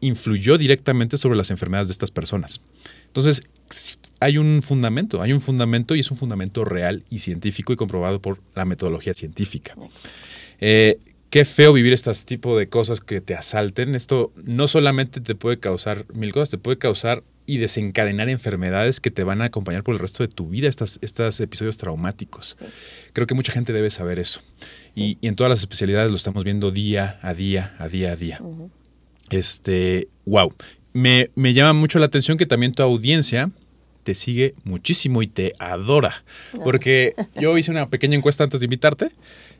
[0.00, 2.62] influyó directamente sobre las enfermedades de estas personas.
[3.06, 7.72] Entonces, sí, hay un fundamento, hay un fundamento y es un fundamento real y científico
[7.74, 9.76] y comprobado por la metodología científica.
[10.58, 10.98] Eh,
[11.32, 13.94] qué feo vivir estas tipo de cosas que te asalten.
[13.94, 19.10] Esto no solamente te puede causar mil cosas, te puede causar y desencadenar enfermedades que
[19.10, 22.54] te van a acompañar por el resto de tu vida, estas, estos episodios traumáticos.
[22.58, 22.66] Sí.
[23.14, 24.42] Creo que mucha gente debe saber eso.
[24.94, 28.16] Y, y en todas las especialidades lo estamos viendo día a día, a día a
[28.16, 28.38] día.
[29.30, 30.52] Este, wow.
[30.92, 33.50] Me, me llama mucho la atención que también tu audiencia
[34.04, 36.24] te sigue muchísimo y te adora.
[36.62, 39.12] Porque yo hice una pequeña encuesta antes de invitarte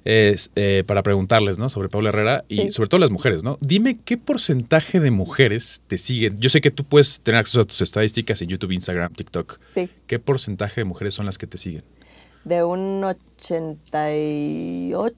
[0.04, 1.68] es, eh, para preguntarles, ¿no?
[1.68, 2.72] Sobre Paula Herrera y Sí.
[2.72, 3.58] sobre todo las mujeres, ¿no?
[3.60, 6.38] Dime qué porcentaje de mujeres te siguen.
[6.38, 9.58] Yo sé que tú puedes tener acceso a tus estadísticas en YouTube, Instagram, TikTok.
[9.72, 11.82] Sí, ¿Qué porcentaje de mujeres son las que te siguen?
[12.44, 15.14] De un 88,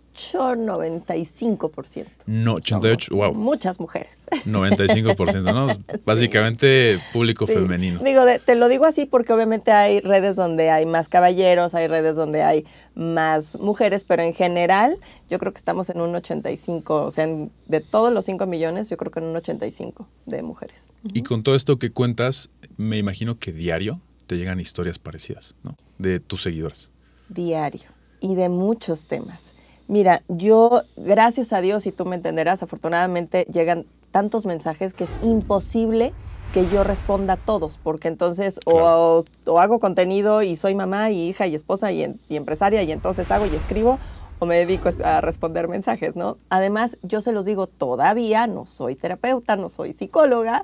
[0.57, 2.07] 95%.
[2.27, 3.35] No, 88, wow.
[3.35, 4.27] Muchas mujeres.
[4.47, 5.67] 95%, ¿no?
[6.07, 7.55] Básicamente público Sí.
[7.55, 8.01] femenino.
[8.03, 11.87] Digo, de- te lo digo así porque obviamente hay redes donde hay más caballeros, hay
[11.87, 17.05] redes donde hay más mujeres, pero en general yo creo que estamos en un 85,
[17.05, 20.43] o sea, en- de todos los 5 millones, yo creo que en un 85 de
[20.43, 20.91] mujeres.
[21.13, 25.77] Y con todo esto que cuentas, me imagino que diario te llegan historias parecidas, ¿no?
[25.99, 26.91] De tus seguidores.
[27.29, 29.55] Diario y de muchos temas.
[29.87, 35.11] Mira, yo, gracias a Dios, y tú me entenderás, afortunadamente llegan tantos mensajes que es
[35.23, 36.13] imposible
[36.53, 41.29] que yo responda a todos, porque entonces o, o hago contenido y soy mamá y
[41.29, 43.99] hija y esposa y, en- y empresaria y entonces hago y escribo
[44.39, 46.39] o me dedico a responder mensajes, ¿no?
[46.51, 50.63] Además, yo se los digo, todavía no soy terapeuta, no soy psicóloga,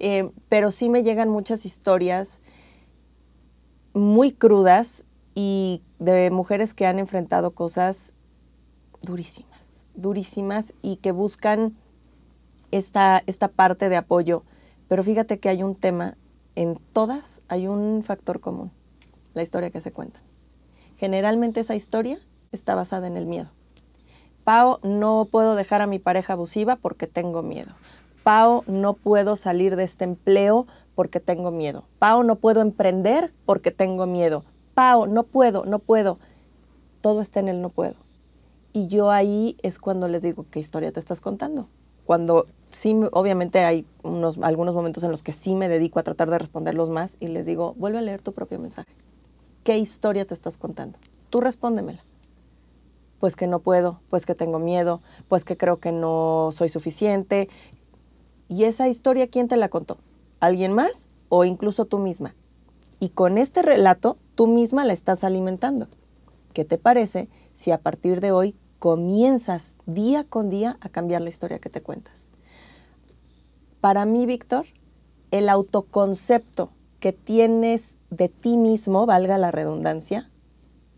[0.00, 2.40] eh, pero sí me llegan muchas historias
[3.94, 5.04] muy crudas
[5.40, 8.12] y de mujeres que han enfrentado cosas
[9.02, 11.76] durísimas, durísimas y que buscan
[12.72, 14.42] esta, esta parte de apoyo.
[14.88, 16.16] Pero fíjate que hay un tema,
[16.56, 18.72] en todas hay un factor común,
[19.34, 20.20] la historia que se cuenta.
[20.96, 22.18] Generalmente esa historia
[22.50, 23.50] está basada en el miedo.
[24.42, 27.70] Pao, no puedo dejar a mi pareja abusiva porque tengo miedo.
[28.24, 31.84] Pao, no puedo salir de este empleo porque tengo miedo.
[32.00, 34.42] Pao, no puedo emprender porque tengo miedo.
[34.78, 36.20] Pao, no puedo, no puedo.
[37.00, 37.96] Todo está en el no puedo.
[38.72, 41.66] Y yo ahí es cuando les digo, ¿qué historia te estás contando?
[42.06, 46.04] Cuando sí, me- obviamente hay unos, algunos momentos en los que sí me dedico a
[46.04, 48.86] tratar de responderlos más y les digo, vuelve a leer tu propio mensaje.
[49.64, 50.96] ¿Qué historia te estás contando?
[51.28, 52.04] Tú respóndemela.
[53.18, 57.48] Pues que no puedo, pues que tengo miedo, pues que creo que no soy suficiente.
[58.48, 59.98] ¿Y esa historia quién te la contó?
[60.38, 62.36] ¿Alguien más o incluso tú misma?
[63.00, 65.88] Y con este relato tú misma la estás alimentando.
[66.52, 71.28] ¿Qué te parece si a partir de hoy comienzas día con día a cambiar la
[71.28, 72.28] historia que te cuentas?
[73.80, 74.66] Para mí, Víctor,
[75.30, 80.30] el autoconcepto que tienes de ti mismo, valga la redundancia,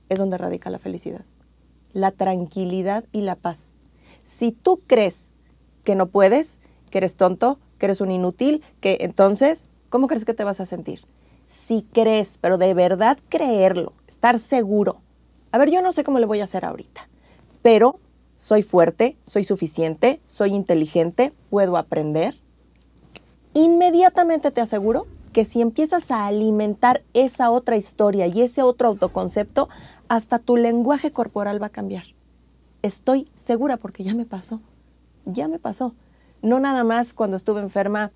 [0.09, 1.25] es donde radica la felicidad,
[1.93, 3.73] la tranquilidad y la paz.
[4.23, 5.33] Si tú crees
[5.85, 6.59] que no puedes,
[6.91, 10.67] que eres tonto, que eres un inútil, que entonces, ¿cómo crees que te vas a
[10.67, 11.01] sentir?
[11.51, 15.01] Si crees, pero de verdad creerlo, estar seguro.
[15.51, 17.09] A ver, yo no sé cómo le voy a hacer ahorita,
[17.61, 17.99] pero
[18.37, 22.41] soy fuerte, soy suficiente, soy inteligente, puedo aprender.
[23.53, 29.69] Inmediatamente te aseguro que si empiezas a alimentar esa otra historia y ese otro autoconcepto,
[30.07, 32.05] hasta tu lenguaje corporal va a cambiar.
[32.83, 34.61] Estoy segura porque ya me pasó,
[35.25, 35.97] ya me pasó.
[36.43, 38.13] No nada más cuando estuve enferma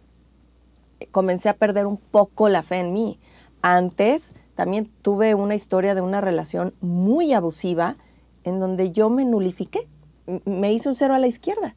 [1.10, 3.18] comencé a perder un poco la fe en mí.
[3.62, 7.96] Antes también tuve una historia de una relación muy abusiva
[8.44, 9.88] en donde yo me nulifiqué,
[10.44, 11.74] me hice un cero a la izquierda.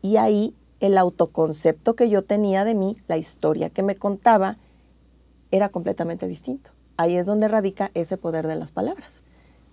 [0.00, 4.58] Y ahí el autoconcepto que yo tenía de mí, la historia que me contaba,
[5.50, 6.70] era completamente distinto.
[6.96, 9.22] Ahí es donde radica ese poder de las palabras.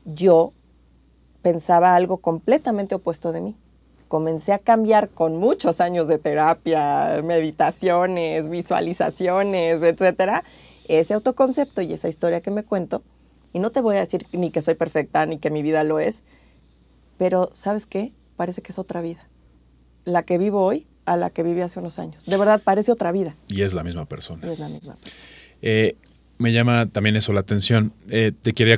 [0.06, 0.54] Yo
[1.42, 3.58] pensaba algo completamente opuesto de mí.
[4.12, 10.44] Comencé a cambiar con muchos años de terapia, meditaciones, visualizaciones, etcétera,
[10.90, 13.04] ese autoconcepto y esa historia que me cuento.
[13.54, 16.02] Y no te voy a decir ni que soy perfecta ni que mi vida lo
[16.02, 16.26] es,
[17.18, 18.12] pero ¿sabes qué?
[18.36, 19.30] Parece que es otra vida.
[20.04, 22.26] La que vivo hoy a la que viví hace unos años.
[22.26, 23.38] De verdad, parece otra vida.
[23.48, 24.46] Y es la misma persona.
[24.46, 25.24] Y es la misma persona.
[25.62, 25.96] Eh,
[26.38, 27.94] me llama también eso la atención.
[28.10, 28.78] Eh, te quería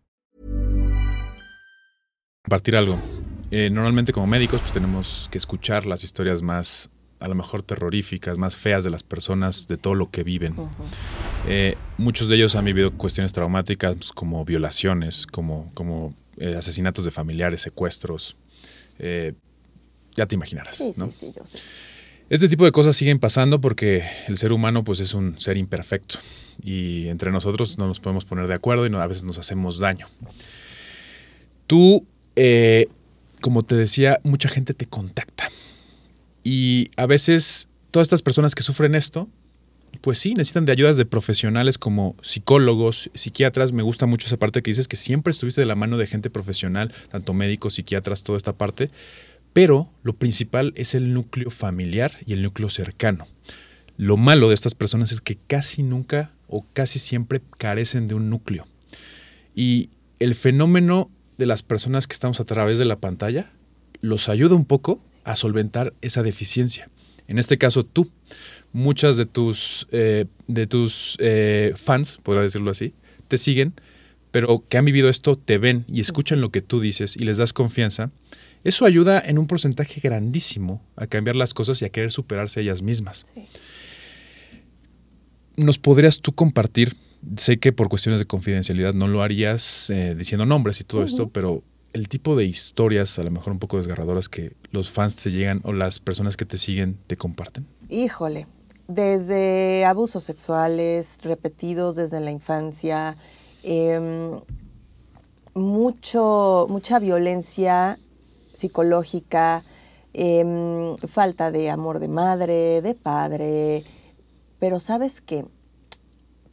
[2.43, 2.99] Compartir algo.
[3.51, 8.37] Eh, normalmente como médicos pues tenemos que escuchar las historias más, a lo mejor terroríficas,
[8.37, 10.57] más feas de las personas, de todo lo que viven.
[10.57, 10.69] Uh -huh.
[11.47, 17.11] eh, muchos de ellos han vivido cuestiones traumáticas como violaciones, como, como eh, asesinatos de
[17.11, 18.37] familiares, secuestros.
[20.15, 20.75] Ya te imaginarás.
[20.75, 21.05] Sí, ¿no?
[21.05, 21.57] sí, sí, yo sé.
[22.29, 26.19] Este tipo de cosas siguen pasando porque el ser humano pues es un ser imperfecto
[26.63, 29.79] y entre nosotros no nos podemos poner de acuerdo y no, a veces nos hacemos
[29.79, 30.07] daño.
[31.67, 32.87] Tú, eh,
[33.41, 35.49] como te decía, mucha gente te contacta
[36.43, 39.29] y a veces todas estas personas que sufren esto,
[40.01, 43.71] pues sí, necesitan de ayudas de profesionales como psicólogos, psiquiatras.
[43.71, 46.29] Me gusta mucho esa parte que dices que siempre estuviste de la mano de gente
[46.29, 48.89] profesional, tanto médicos, psiquiatras, toda esta parte.
[49.53, 53.27] Pero lo principal es el núcleo familiar y el núcleo cercano.
[53.97, 58.29] Lo malo de estas personas es que casi nunca o casi siempre carecen de un
[58.29, 58.65] núcleo.
[59.53, 59.89] Y
[60.19, 61.11] el fenómeno
[61.41, 63.51] de las personas que estamos a través de la pantalla
[63.99, 66.89] los ayuda un poco a solventar esa deficiencia.
[67.27, 68.11] En este caso, tú,
[68.73, 72.93] muchas de tus, eh, de tus eh, fans, podría decirlo así,
[73.27, 73.73] te siguen,
[74.29, 77.37] pero que han vivido esto, te ven y escuchan lo que tú dices y les
[77.37, 78.11] das confianza.
[78.63, 82.83] Eso ayuda en un porcentaje grandísimo a cambiar las cosas y a querer superarse ellas
[82.83, 83.25] mismas.
[83.33, 83.47] Sí.
[85.55, 86.95] ¿Nos podrías tú compartir?
[87.37, 91.03] Sé que por cuestiones de confidencialidad no lo harías eh, diciendo nombres y todo uh
[91.03, 91.07] -huh.
[91.07, 95.15] esto, pero el tipo de historias, a lo mejor un poco desgarradoras, que los fans
[95.15, 97.67] te llegan o las personas que te siguen te comparten?
[97.89, 98.47] Híjole,
[98.87, 103.17] desde abusos sexuales repetidos desde la infancia,
[103.63, 104.31] eh,
[105.53, 107.99] mucho, mucha violencia
[108.53, 109.63] psicológica,
[110.13, 113.83] eh, falta de amor de madre, de padre,
[114.59, 115.45] pero sabes qué,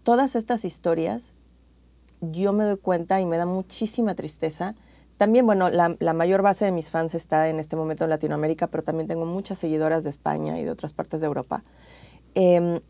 [0.09, 1.35] todas estas historias
[2.23, 4.75] yo me doy cuenta y me da muchísima tristeza.
[5.19, 8.69] También, bueno, la, la, mayor base de mis fans está en este momento en Latinoamérica,
[8.69, 11.63] pero también tengo muchas seguidoras de España y de otras partes de Europa.
[12.35, 12.81] Eh,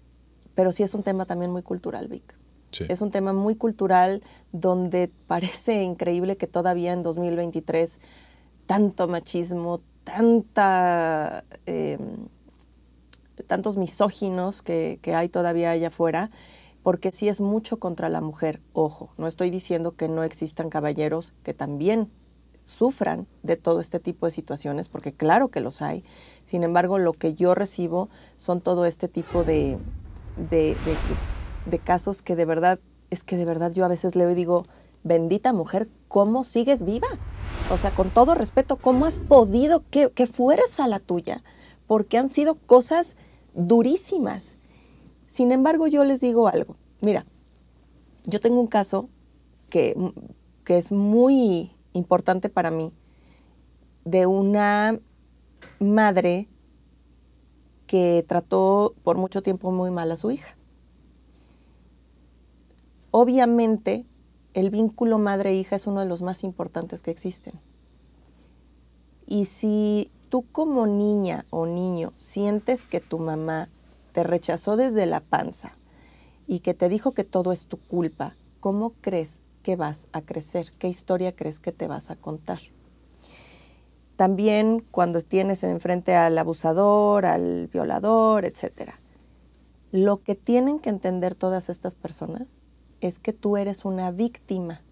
[0.55, 2.37] pero sí es un tema también muy cultural, Vic.
[2.71, 2.85] Sí.
[2.89, 7.99] Es un tema muy cultural donde parece increíble que todavía en 2023
[8.67, 11.99] tanto machismo, tanta, eh,
[13.49, 16.31] tantos misóginos que, que, hay todavía allá afuera,
[16.89, 18.63] porque sí es mucho contra la mujer.
[18.73, 22.11] Ojo, no estoy diciendo que no existan caballeros que también
[22.65, 26.03] sufran de todo este tipo de situaciones, porque claro que los hay.
[26.45, 29.77] Sin embargo, lo que yo recibo son todo este tipo de,
[30.49, 32.79] de, casos que de verdad,
[33.11, 34.65] es que de verdad yo a veces leo y digo,
[35.05, 37.09] bendita mujer, ¿cómo sigues viva?
[37.71, 39.83] O sea, con todo respeto, ¿cómo has podido?
[39.91, 41.43] ¿Qué, qué fuerza la tuya?
[41.87, 43.15] Porque han sido cosas
[43.53, 44.58] durísimas.
[45.29, 46.77] Sin embargo, yo les digo algo.
[47.01, 47.25] Mira,
[48.25, 49.09] yo tengo un caso
[49.71, 49.95] que,
[50.65, 52.93] que es muy importante para mí
[54.05, 54.99] de una
[55.79, 56.49] madre
[57.87, 60.57] que trató por mucho tiempo muy mal a su hija.
[63.11, 64.05] Obviamente,
[64.55, 67.55] el vínculo madre-hija es uno de los más importantes que existen.
[69.27, 73.69] Y si tú como niña o niño sientes que tu mamá
[74.19, 75.79] te rechazó desde la panza
[76.49, 80.73] y que te dijo que todo es tu culpa, ¿cómo crees que vas a crecer?
[80.77, 82.59] ¿Qué historia crees que te vas a contar?
[84.17, 88.99] También cuando tienes enfrente al abusador, al violador, etcétera.
[89.93, 92.61] Lo que tienen que entender todas estas personas
[93.01, 94.83] es que tú eres una víctima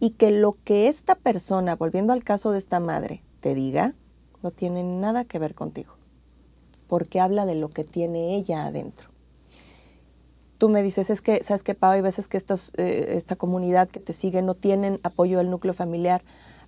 [0.00, 3.94] y que lo que esta persona, volviendo al caso de esta madre, te diga,
[4.42, 5.97] no tiene nada que ver contigo,
[6.88, 9.10] porque habla de lo que tiene ella adentro.
[10.58, 11.92] Tú me dices, es que, ¿sabes qué, Pau?
[11.92, 15.72] Hay veces que estos, eh, esta comunidad que te sigue no tienen apoyo del núcleo
[15.72, 16.24] familiar.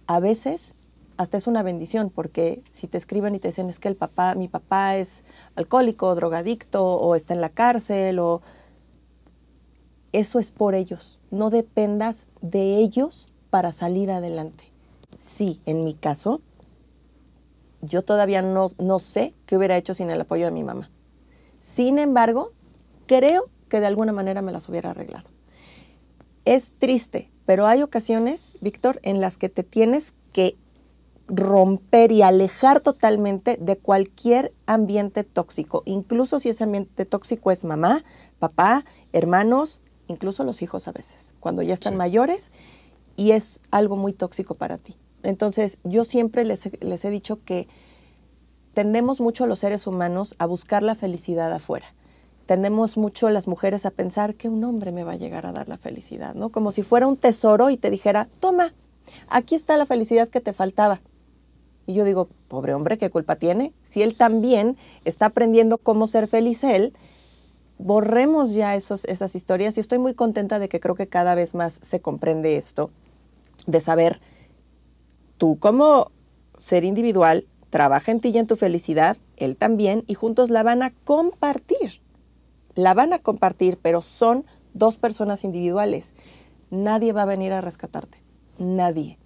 [0.06, 0.76] A veces
[1.20, 4.34] hasta es una bendición, porque si te escriben y te dicen, es que el papá,
[4.34, 5.22] mi papá es
[5.54, 8.40] alcohólico, drogadicto, o está en la cárcel, o
[10.12, 11.20] eso es por ellos.
[11.30, 14.64] No dependas de ellos para salir adelante.
[15.18, 16.40] Sí, en mi caso,
[17.82, 20.90] yo todavía no, no sé qué hubiera hecho sin el apoyo de mi mamá.
[21.60, 22.52] Sin embargo,
[23.06, 25.28] creo que de alguna manera me las hubiera arreglado.
[26.44, 30.56] Es triste, pero hay ocasiones, Víctor, en las que te tienes que
[31.30, 38.04] romper y alejar totalmente de cualquier ambiente tóxico, incluso si ese ambiente tóxico es mamá,
[38.38, 42.50] papá, hermanos, incluso los hijos a veces, cuando ya están mayores
[43.16, 44.96] y es algo muy tóxico para ti.
[45.22, 47.68] Entonces, yo siempre les, les he dicho que
[48.74, 51.86] tendemos mucho los seres humanos a buscar la felicidad afuera.
[52.46, 55.68] Tendemos mucho las mujeres a pensar que un hombre me va a llegar a dar
[55.68, 56.50] la felicidad, ¿no?
[56.50, 58.72] Como si fuera un tesoro y te dijera, toma,
[59.28, 61.00] aquí está la felicidad que te faltaba.
[61.86, 63.72] Y yo digo, pobre hombre, ¿qué culpa tiene?
[63.82, 66.92] Si él también está aprendiendo cómo ser feliz él,
[67.78, 71.54] borremos ya esos, esas historias y estoy muy contenta de que creo que cada vez
[71.54, 72.90] más se comprende esto,
[73.66, 74.20] de saber
[75.40, 76.12] tú como
[76.58, 80.82] ser individual, trabaja en ti y en tu felicidad, él también, y juntos la van
[80.82, 82.02] a compartir.
[82.74, 86.12] La van a compartir, pero son dos personas individuales.
[86.70, 88.22] Nadie va a venir a rescatarte,
[88.58, 89.18] nadie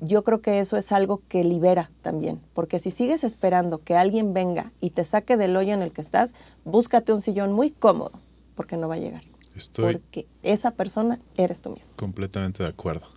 [0.00, 4.34] yo creo que eso es algo que libera también, porque si sigues esperando que alguien
[4.34, 6.34] venga y te saque del hoyo en el que estás,
[6.64, 8.12] búscate un sillón muy cómodo,
[8.54, 9.22] porque no va a llegar.
[9.56, 11.92] Estoy porque esa persona eres tú mismo.
[11.96, 13.08] Completamente de acuerdo.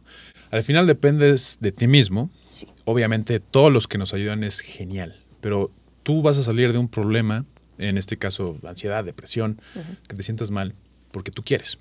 [0.52, 2.30] Al final dependes de ti mismo.
[2.52, 2.68] Sí.
[2.86, 5.72] Obviamente todos los que nos ayudan es genial, pero
[6.04, 7.46] tú vas a salir de un problema,
[7.78, 9.62] en este caso ansiedad, depresión,
[10.08, 10.74] que te sientas mal,
[11.12, 11.78] porque tú quieres.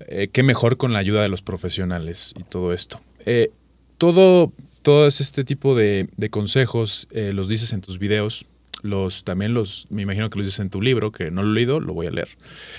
[0.00, 3.00] Eh, qué mejor con la ayuda de los profesionales y todo esto.
[3.26, 3.50] Eh,
[3.98, 4.52] todo,
[4.82, 8.46] todo este tipo de, consejos eh, los dices en tus videos,
[8.82, 11.54] los también los, me imagino que los dices en tu libro, que no lo he
[11.54, 12.28] leído, lo voy a leer.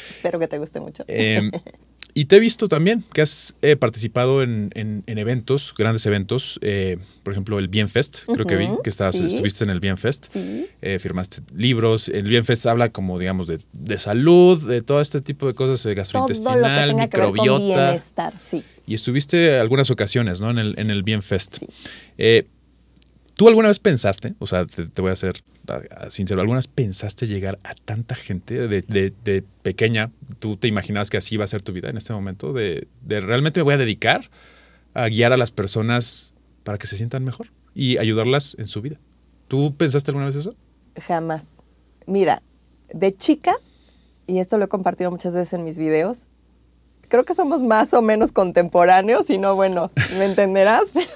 [0.10, 1.04] Espero que te guste mucho.
[1.08, 1.52] Em,
[2.14, 4.70] y te he visto también que has eh, participado en,
[5.08, 9.70] eventos, grandes eventos, eh, por ejemplo el Bienfest, creo que vi que estás, estuviste en
[9.70, 10.68] el Bienfest, sí.
[11.00, 15.86] firmaste libros, el Bienfest habla como digamos de, salud, de todo este tipo de cosas,
[15.96, 17.88] gastrointestinal, microbiota.
[17.88, 18.64] bienestar, sí.
[18.86, 20.52] Y estuviste algunas ocasiones, ¿no?
[20.52, 21.64] En el, en el Bienfest.
[23.44, 25.44] ¿Tú alguna vez pensaste, o sea, te, voy a ser
[26.08, 30.12] sincero, ¿alguna vez pensaste llegar a tanta gente de, pequeña?
[30.40, 32.54] ¿Tú te imaginabas que así iba a ser tu vida en este momento?
[32.54, 34.30] De, realmente me voy a dedicar
[34.94, 36.34] a guiar a las personas
[36.64, 38.98] para que se sientan mejor y ayudarlas en su vida.
[39.50, 40.56] ¿Tú pensaste alguna vez eso?
[41.06, 41.58] Jamás.
[42.06, 42.42] Mira,
[42.94, 43.58] de chica,
[44.26, 46.28] y esto lo he compartido muchas veces en mis videos,
[47.10, 51.12] creo que somos más o menos contemporáneos, y no, bueno, me entenderás, pero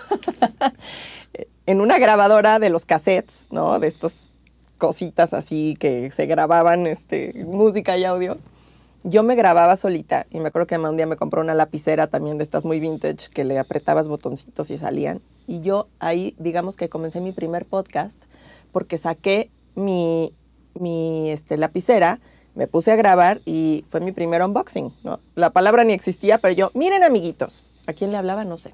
[1.68, 3.78] en una grabadora de los cassettes, ¿no?
[3.80, 4.32] De estos
[4.78, 8.38] cositas así que se grababan este, música y audio.
[9.04, 12.38] Yo me grababa solita y me acuerdo que un día me compró una lapicera también
[12.38, 15.22] de estas muy vintage que le apretabas botoncitos y salían.
[15.46, 18.22] Y yo ahí, digamos que comencé mi primer podcast
[18.72, 20.34] porque saqué mi,
[20.74, 22.20] mi este, lapicera
[22.56, 25.20] me puse a grabar y fue mi primer unboxing, ¿no?
[25.36, 28.46] La palabra ni existía, pero yo, miren amiguitos, ¿a quién le hablaba?
[28.46, 28.74] No sé.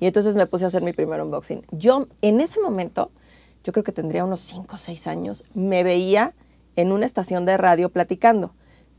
[0.00, 1.64] Y entonces me puse a hacer mi primer unboxing.
[1.70, 3.10] Yo, en ese momento,
[3.64, 6.34] yo creo que tendría unos 5 o 6 años, me veía
[6.76, 8.54] en una estación de radio platicando,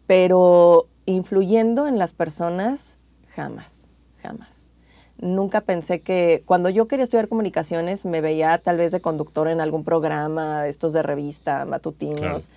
[0.07, 2.97] pero influyendo en las personas,
[3.27, 3.87] jamás,
[4.21, 4.69] jamás.
[5.17, 9.59] Nunca pensé que cuando yo quería estudiar comunicaciones me veía tal vez de conductor en
[9.59, 12.49] algún programa, estos de revista, matutinos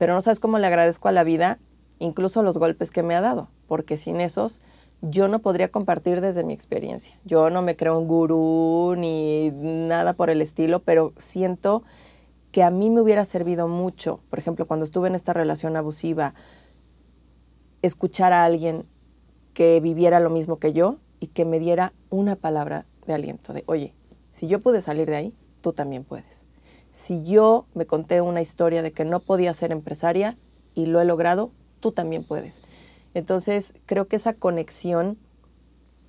[0.00, 1.58] pero no sabes cómo le agradezco a la vida
[1.98, 4.58] incluso los golpes que me ha dado, porque sin esos
[5.02, 7.18] yo no podría compartir desde mi experiencia.
[7.24, 11.82] Yo no me creo un gurú ni nada por el estilo, pero siento
[12.52, 16.34] que a mí me hubiera servido mucho, por ejemplo, cuando estuve en esta relación abusiva,
[17.82, 18.84] escuchar a alguien
[19.54, 23.64] que viviera lo mismo que yo y que me diera una palabra de aliento, de,
[23.66, 23.94] oye,
[24.32, 26.46] si yo pude salir de ahí, tú también puedes.
[26.90, 30.36] si yo me conté una historia de que no podía ser empresaria
[30.74, 32.62] y lo he logrado, tú también puedes.
[33.14, 35.18] Entonces, creo que esa conexión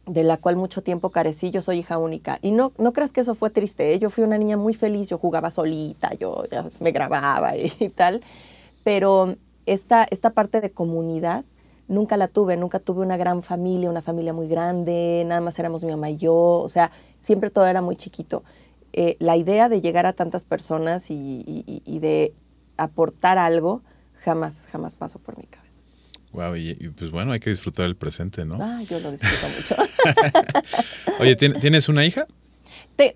[0.05, 2.39] de la cual mucho tiempo carecí, yo soy hija única.
[2.41, 3.99] Y no, no creas que eso fue triste, ¿eh?
[3.99, 6.43] yo fui una niña muy feliz, yo jugaba solita, yo
[6.79, 8.21] me grababa y, tal,
[8.83, 9.35] pero
[9.65, 11.45] esta, esta parte de comunidad
[11.87, 15.83] nunca la tuve, nunca tuve una gran familia, una familia muy grande, nada más éramos
[15.83, 18.43] mi mamá y yo, o sea, siempre todo era muy chiquito.
[18.93, 22.33] Eh, la idea de llegar a tantas personas y, de
[22.75, 23.81] aportar algo
[24.15, 25.70] jamás, jamás pasó por mi cabeza.
[26.33, 28.57] Wow, y, pues bueno, hay que disfrutar el presente, ¿no?
[28.59, 29.47] Ah, yo lo disfruto
[30.55, 30.73] mucho.
[31.19, 32.25] Oye, ¿tienes una hija?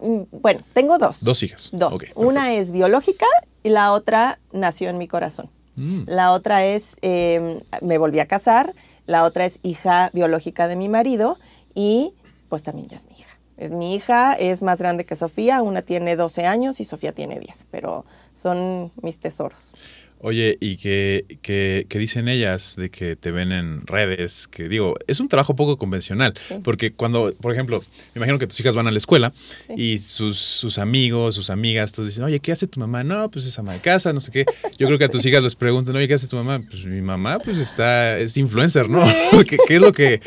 [0.02, 1.24] Mm, bueno, tengo dos.
[1.24, 1.70] Dos hijas.
[1.72, 1.96] Dos.
[2.16, 3.26] una es biológica
[3.64, 5.50] y la otra nació en mi corazón.
[5.76, 6.04] Mm.
[6.08, 8.74] La otra es, em, me volví a casar,
[9.06, 11.38] la otra es hija biológica de mi marido
[11.74, 12.14] y
[12.50, 13.38] pues también ya es mi hija.
[13.58, 17.40] Es mi hija, es más grande que Sofía, una tiene 12 años y Sofía tiene
[17.40, 19.74] 10, pero son mis tesoros.
[20.20, 24.48] Oye, ¿y qué, dicen ellas de que te ven en redes?
[24.48, 28.60] Que digo, es un trabajo poco convencional, porque cuando, por ejemplo, me imagino que tus
[28.60, 29.34] hijas van a la escuela
[29.76, 33.04] y sus, sus, amigos, sus amigas, todos dicen, oye, ¿qué hace tu mamá?
[33.04, 34.46] No, pues es ama de casa, no sé qué.
[34.78, 36.62] Yo creo que a tus hijas les preguntan, oye, ¿qué hace tu mamá?
[36.68, 39.02] Pues mi mamá, pues está, es influencer, ¿no?
[39.48, 40.22] ¿Qué, es lo que,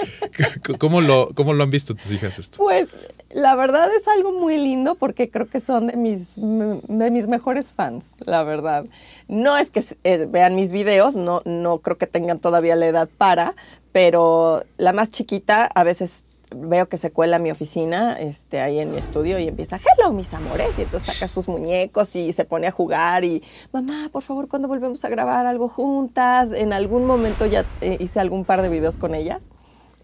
[0.79, 2.59] cómo lo, cómo lo han visto tus hijas esto?
[2.59, 2.91] Pues
[3.31, 7.73] la verdad es algo muy lindo porque creo que son de mis, de mis mejores
[7.73, 8.87] fans, la verdad.
[9.29, 13.09] No es que eh, vean mis videos, no, no creo que tengan todavía la edad
[13.19, 13.55] para,
[13.93, 18.79] pero la más chiquita a veces veo que se cuela a mi oficina, este, ahí
[18.79, 22.47] en mi estudio, y empieza, hello, mis amores, y entonces saca sus muñecos y se
[22.47, 26.53] pone a jugar, y mamá, por favor, ¿cuándo volvemos a grabar algo juntas?
[26.53, 29.51] En algún momento ya eh, hice algún par de videos con ellas,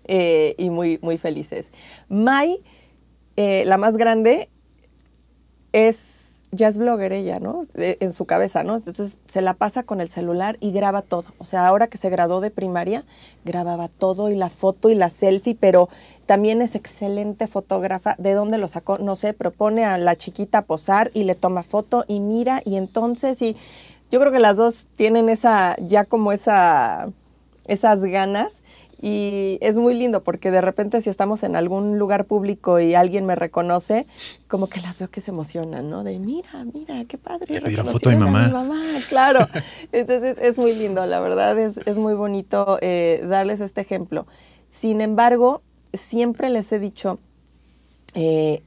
[0.07, 1.70] eh, y muy, muy felices.
[2.11, 2.61] Mai
[3.37, 4.49] eh, la más grande
[5.72, 7.62] es, ya es blogger ella, ¿no?
[7.74, 8.76] en su cabeza, ¿no?
[8.76, 11.30] Entonces se la pasa con el celular y graba todo.
[11.39, 13.05] O sea, ahora que se graduó de primaria,
[13.45, 15.89] grababa todo y la foto y la selfie, pero
[16.26, 18.14] también es excelente fotógrafa.
[18.18, 18.99] ¿De dónde lo sacó?
[18.99, 23.43] No sé, propone a la chiquita posar y le toma foto y mira y entonces
[23.43, 23.57] y
[24.11, 27.09] yo creo que las dos tienen esa, ya como esa,
[27.66, 28.62] esas ganas
[29.01, 33.26] y es muy lindo porque de repente si estamos en algún lugar público y alguien
[33.26, 34.07] me reconoce,
[34.49, 36.05] como que las veo que se emocionan, ¿no?
[36.05, 37.61] De mira, mira, qué padre.
[37.61, 38.49] Le foto a mi mamá.
[38.49, 39.47] mamá, claro.
[39.92, 44.26] Entonces es muy lindo, la verdad es, es muy bonito eh, darles este ejemplo.
[44.68, 47.18] Sin embargo, siempre les he dicho
[48.14, 48.62] eh,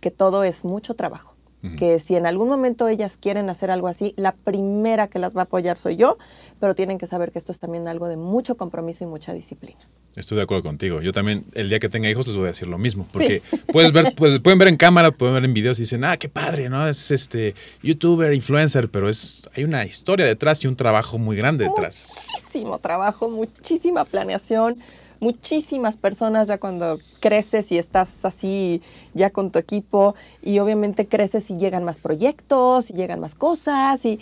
[0.00, 1.33] que todo es mucho trabajo
[1.78, 5.42] que si en algún momento ellas quieren hacer algo así, la primera que las va
[5.42, 6.18] a apoyar soy yo,
[6.60, 9.80] pero tienen que saber que esto es también algo de mucho compromiso y mucha disciplina.
[10.16, 11.00] Estoy de acuerdo contigo.
[11.00, 13.06] Yo también, el día que tenga hijos, les voy a decir lo mismo.
[13.12, 13.42] Porque
[13.72, 16.68] puedes ver, pueden ver en cámara, pueden ver en videos y dicen, ah, qué padre,
[16.68, 16.86] ¿no?
[16.86, 21.64] Es este youtuber, influencer, pero es, hay una historia detrás y un trabajo muy grande
[21.64, 22.28] detrás.
[22.30, 24.78] Muchísimo trabajo, muchísima planeación
[25.20, 28.82] muchísimas personas ya cuando creces y estás así
[29.14, 34.04] ya con tu equipo y obviamente creces y llegan más proyectos y llegan más cosas
[34.04, 34.20] y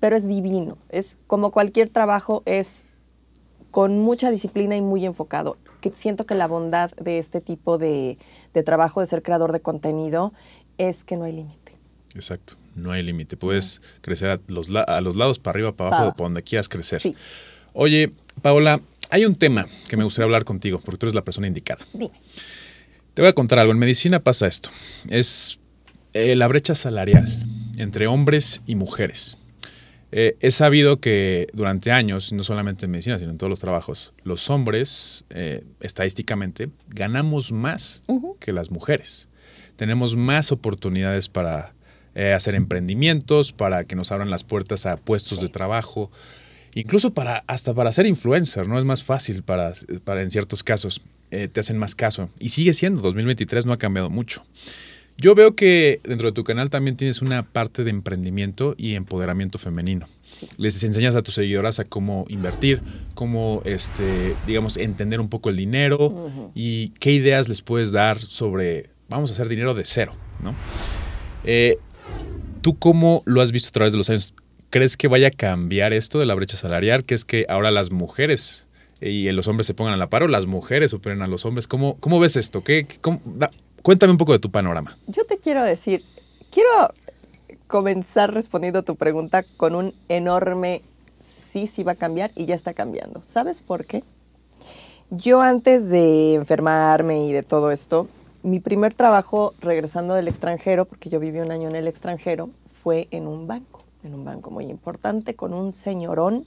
[0.00, 2.84] pero es divino, es como cualquier trabajo es
[3.74, 5.56] con mucha disciplina y muy enfocado.
[5.80, 8.18] Que siento que la bondad de este tipo de,
[8.64, 10.32] trabajo, de ser creador de contenido,
[10.78, 11.72] es que no hay límite.
[12.14, 13.36] Exacto, no hay límite.
[13.36, 17.02] Puedes crecer a los, a los lados, para arriba, para abajo, para donde quieras crecer.
[17.72, 18.12] Oye,
[18.42, 18.80] Paola,
[19.10, 21.84] hay un tema que me gustaría hablar contigo, porque tú eres la persona indicada.
[21.92, 22.10] Dime.
[23.14, 23.72] Te voy a contar algo.
[23.72, 24.70] En medicina pasa esto.
[25.08, 25.60] Es
[26.14, 27.46] eh, la brecha salarial
[27.78, 29.38] entre hombres y mujeres.
[30.10, 34.12] Eh, he sabido que durante años, no solamente en medicina, sino en todos los trabajos,
[34.24, 38.02] los hombres, eh, estadísticamente, ganamos más
[38.40, 39.28] que las mujeres.
[39.76, 41.74] Tenemos más oportunidades para
[42.36, 46.12] hacer emprendimientos, para que nos abran las puertas a puestos de trabajo
[46.74, 48.78] incluso para hasta para ser influencer, ¿no?
[48.78, 49.72] Es más fácil para,
[50.04, 51.00] para en ciertos casos,
[51.30, 52.30] eh, te hacen más caso.
[52.38, 54.44] Y sigue siendo, 2023 no ha cambiado mucho.
[55.16, 59.58] Yo veo que dentro de tu canal también tienes una parte de emprendimiento y empoderamiento
[59.58, 60.08] femenino.
[60.56, 62.82] Les enseñas a tus seguidoras a cómo invertir,
[63.14, 68.90] cómo, este, digamos, entender un poco el dinero y qué ideas les puedes dar sobre,
[69.08, 70.56] vamos a hacer dinero de cero, ¿no?
[71.44, 71.78] Eh,
[72.62, 74.34] ¿Tú cómo lo has visto a través de los años?
[74.74, 77.04] ¿Crees que vaya a cambiar esto de la brecha salarial?
[77.04, 78.66] Que es que ahora las mujeres
[79.00, 81.68] y los hombres se pongan a la par o las mujeres superen a los hombres.
[81.68, 82.64] ¿Cómo, ves esto?
[82.64, 82.84] ¿Qué,
[83.82, 84.98] cuéntame un poco de tu panorama.
[85.06, 86.02] Yo te quiero decir,
[86.50, 86.92] quiero
[87.68, 90.82] comenzar respondiendo tu pregunta con un enorme
[91.20, 93.22] sí, sí va a cambiar y ya está cambiando.
[93.22, 94.02] ¿Sabes por qué?
[95.08, 98.08] Yo antes de enfermarme y de todo esto,
[98.42, 103.06] mi primer trabajo regresando del extranjero, porque yo viví un año en el extranjero, fue
[103.12, 106.46] en un banco, en un banco muy importante, con un señorón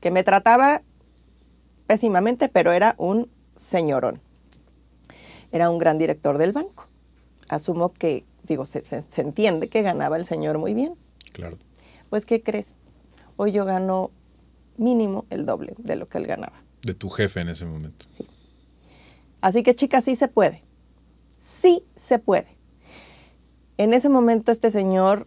[0.00, 0.82] que me trataba
[1.86, 4.20] pésimamente, pero era un señorón.
[5.52, 6.88] Era un gran director del banco.
[7.48, 10.94] Asumo que, digo, se, se- se entiende que ganaba el señor muy bien.
[11.32, 11.56] Claro.
[12.10, 12.76] Pues, ¿qué crees?
[13.36, 14.10] Hoy yo gano
[14.76, 16.62] mínimo el doble de lo que él ganaba.
[16.82, 18.06] De tu jefe en ese momento.
[18.08, 18.26] Sí.
[19.40, 20.62] Así que, chicas, sí se puede.
[21.38, 22.48] Sí se puede.
[23.76, 25.26] En ese momento este señor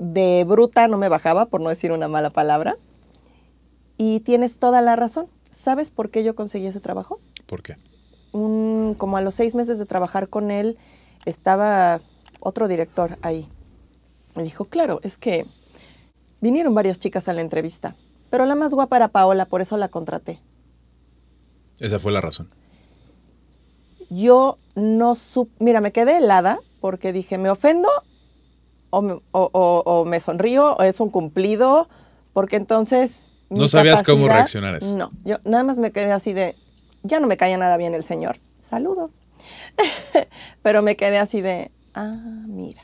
[0.00, 2.76] de bruta no me bajaba, por no decir una mala palabra.
[3.98, 5.26] Y tienes toda la razón.
[5.52, 7.20] ¿Sabes por qué yo conseguí ese trabajo?
[7.46, 7.76] ¿Por qué?
[8.32, 10.78] Un- como a los seis meses de trabajar con él,
[11.26, 12.00] estaba
[12.40, 13.46] otro director ahí.
[14.34, 15.44] Me dijo, claro, es que
[16.40, 17.94] vinieron varias chicas a la entrevista,
[18.30, 20.40] pero la más guapa era Paola, por eso la contraté.
[21.78, 22.48] Esa fue la razón.
[24.08, 27.88] yo no supe, mira, me quedé helada porque dije, ¿me ofendo
[28.90, 31.88] o me, o- o- o me sonrío o es un cumplido?
[32.32, 33.30] Porque entonces...
[33.48, 34.94] No sabías cómo reaccionar a eso.
[34.94, 36.54] No, yo nada más me quedé así de,
[37.02, 38.38] ya no me caía nada bien el señor.
[38.60, 39.20] Saludos.
[40.62, 42.14] Pero me quedé así de, ah,
[42.46, 42.82] mira.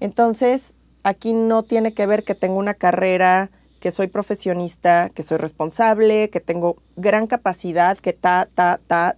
[0.00, 3.50] Entonces, aquí no tiene que ver que tengo una carrera,
[3.80, 9.16] que soy profesionista, que soy responsable, que tengo gran capacidad, que ta, ta, ta.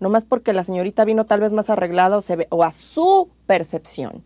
[0.00, 3.30] Nomás porque la señorita vino tal vez más arreglada o, se ve, o a su
[3.46, 4.24] percepción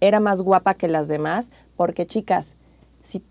[0.00, 2.54] era más guapa que las demás, porque chicas,
[3.02, 3.22] si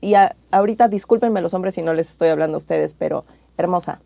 [0.00, 3.24] y a- ahorita discúlpenme los hombres si no les estoy hablando a ustedes, pero
[3.56, 4.00] hermosa,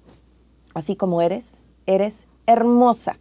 [0.74, 3.18] así como eres, eres hermosa,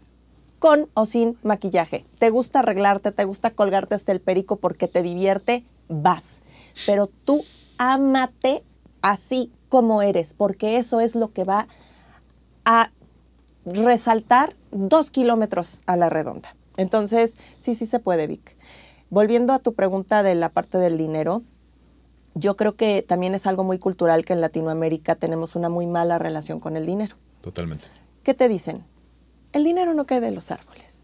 [0.59, 2.05] con o sin maquillaje.
[2.19, 6.41] Te gusta arreglarte, te gusta colgarte hasta el perico porque te divierte, vas.
[6.85, 7.43] Pero tú
[7.77, 8.63] ámate
[9.01, 11.67] así como eres, porque eso es lo que va
[12.65, 12.91] a
[13.65, 16.55] resaltar dos kilómetros a la redonda.
[16.79, 18.55] Entonces, sí, sí se puede, Vic.
[19.09, 21.43] Volviendo a tu pregunta de la parte del dinero,
[22.35, 26.17] yo creo que también es algo muy cultural que en Latinoamérica tenemos una muy mala
[26.19, 27.15] relación con el dinero.
[27.41, 27.87] Totalmente.
[28.23, 28.85] ¿Qué te dicen?
[29.51, 31.01] El dinero no cae de los árboles.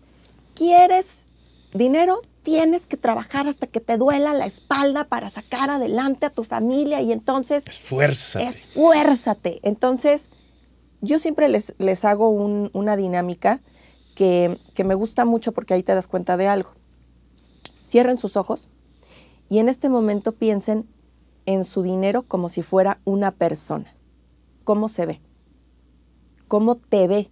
[0.53, 1.25] ¿Quieres
[1.73, 2.21] dinero?
[2.43, 7.01] Tienes que trabajar hasta que te duela la espalda para sacar adelante a tu familia
[7.01, 8.45] y entonces Esfuérzate.
[8.45, 9.59] esfuérzate.
[9.63, 10.29] Entonces,
[11.01, 13.61] yo siempre les, les hago un- una dinámica
[14.15, 16.71] que, que me gusta mucho porque ahí te das cuenta de algo.
[17.83, 18.69] Cierren sus ojos
[19.49, 20.87] y en este momento piensen
[21.45, 23.93] en su dinero como si fuera una persona.
[24.63, 25.21] ¿Cómo se ve?
[26.47, 27.29] ¿Cómo te ve?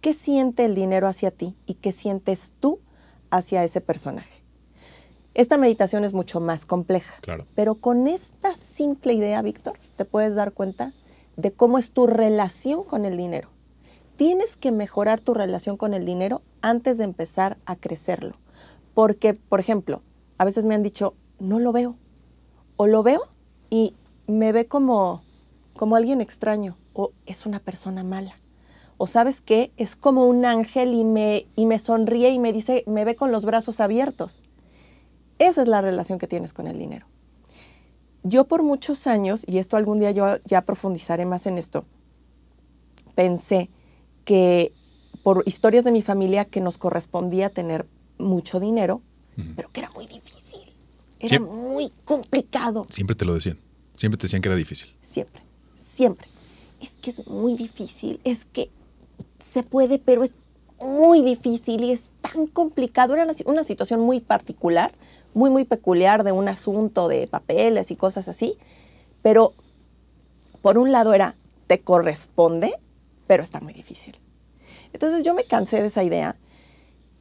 [0.00, 2.80] ¿Qué siente el dinero hacia ti y qué sientes tú
[3.30, 4.44] hacia ese personaje?
[5.32, 7.14] Esta meditación es mucho más compleja.
[7.22, 7.46] Claro.
[7.54, 10.92] Pero con esta simple idea, Víctor, te puedes dar cuenta
[11.36, 13.48] de cómo es tu relación con el dinero.
[14.16, 18.36] Tienes que mejorar tu relación con el dinero antes de empezar a crecerlo.
[18.94, 20.02] Porque, por ejemplo,
[20.38, 21.96] a veces me han dicho, no lo veo.
[22.76, 23.22] O lo veo
[23.70, 23.94] y
[24.26, 25.22] me ve como,
[25.76, 26.76] como alguien extraño.
[26.92, 28.32] O es una persona mala.
[28.98, 32.84] O sabes qué, es como un ángel y me, y me sonríe y me dice,
[32.86, 34.40] me ve con los brazos abiertos.
[35.40, 37.06] Esa es la relación que tienes con el dinero.
[38.22, 41.84] Yo por muchos años, y esto algún día yo ya profundizaré más en esto,
[43.16, 43.68] pensé
[44.24, 44.72] que
[45.22, 47.86] por historias de mi familia que nos correspondía tener
[48.18, 49.02] mucho dinero,
[49.56, 50.60] pero que era muy difícil.
[51.18, 52.86] Era muy complicado.
[52.90, 53.58] Siempre te lo decían.
[53.96, 54.94] Siempre te decían que era difícil.
[55.00, 55.42] Siempre,
[55.76, 56.28] siempre.
[56.80, 58.70] Es que es muy difícil, es que
[59.38, 60.32] se puede, pero es
[60.80, 63.14] muy difícil y es tan complicado.
[63.14, 64.92] Era una situación muy particular,
[65.32, 68.58] muy, muy peculiar de un asunto de papeles y cosas así.
[69.22, 69.54] Pero
[70.60, 72.74] por un lado era, te corresponde,
[73.26, 74.18] pero está muy difícil.
[74.92, 76.36] Entonces yo me cansé de esa idea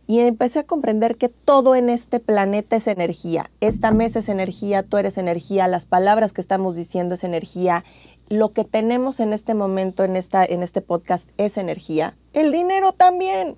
[0.05, 3.49] y empecé a comprender que todo en este planeta es energía.
[3.61, 7.85] Esta mesa es energía, tú eres energía, las palabras que estamos diciendo es energía,
[8.29, 12.17] lo que tenemos en este momento, en, esta, en este podcast, es energía.
[12.33, 13.55] El dinero también.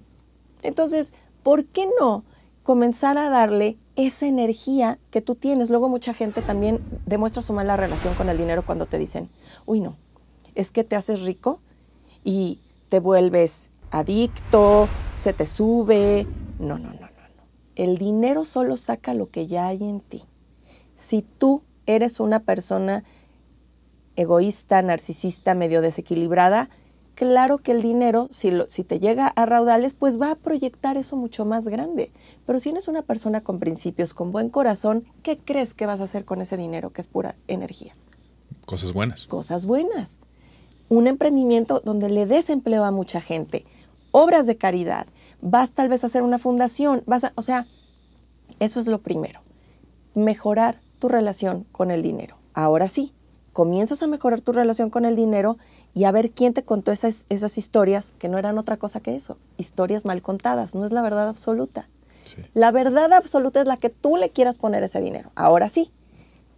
[0.62, 2.24] Entonces, ¿por qué no
[2.64, 5.70] comenzar a darle esa energía que tú tienes?
[5.70, 9.30] Luego mucha gente también demuestra su mala relación con el dinero cuando te dicen,
[9.66, 9.98] uy no,
[10.54, 11.60] es que te haces rico
[12.26, 12.60] y
[12.90, 16.28] te vuelves adicto, se te sube.
[16.60, 17.44] No, no, no, no, no.
[17.76, 20.24] El dinero solo saca lo que ya hay en ti.
[20.96, 23.04] Si tú eres una persona
[24.16, 26.70] egoísta, narcisista, medio desequilibrada,
[27.16, 30.98] claro que el dinero, si, lo- si te llega a raudales, pues va a proyectar
[30.98, 32.12] eso mucho más grande.
[32.46, 36.06] Pero si eres una persona con principios, con buen corazón, ¿qué crees que vas a
[36.06, 37.94] hacer con ese dinero que es pura energía?
[38.66, 39.26] Cosas buenas.
[39.26, 40.18] cosas buenas.
[40.90, 43.66] Un emprendimiento donde le des empleo a mucha gente,
[44.12, 45.08] obras de caridad,
[45.42, 47.68] vas tal vez a hacer una fundación, vas a, o sea,
[48.60, 49.42] Eso es lo primero.
[50.14, 52.38] Mejorar tu relación con el dinero.
[52.54, 53.14] Ahora sí,
[53.52, 55.58] comienzas a mejorar tu relación con el dinero
[55.94, 59.16] y a ver quién te contó esas, esas historias que no eran otra cosa que
[59.16, 61.88] eso, historias mal contadas, no es la verdad absoluta.
[62.54, 65.32] La verdad absoluta es la que tú le quieras poner ese dinero.
[65.36, 65.92] Ahora sí,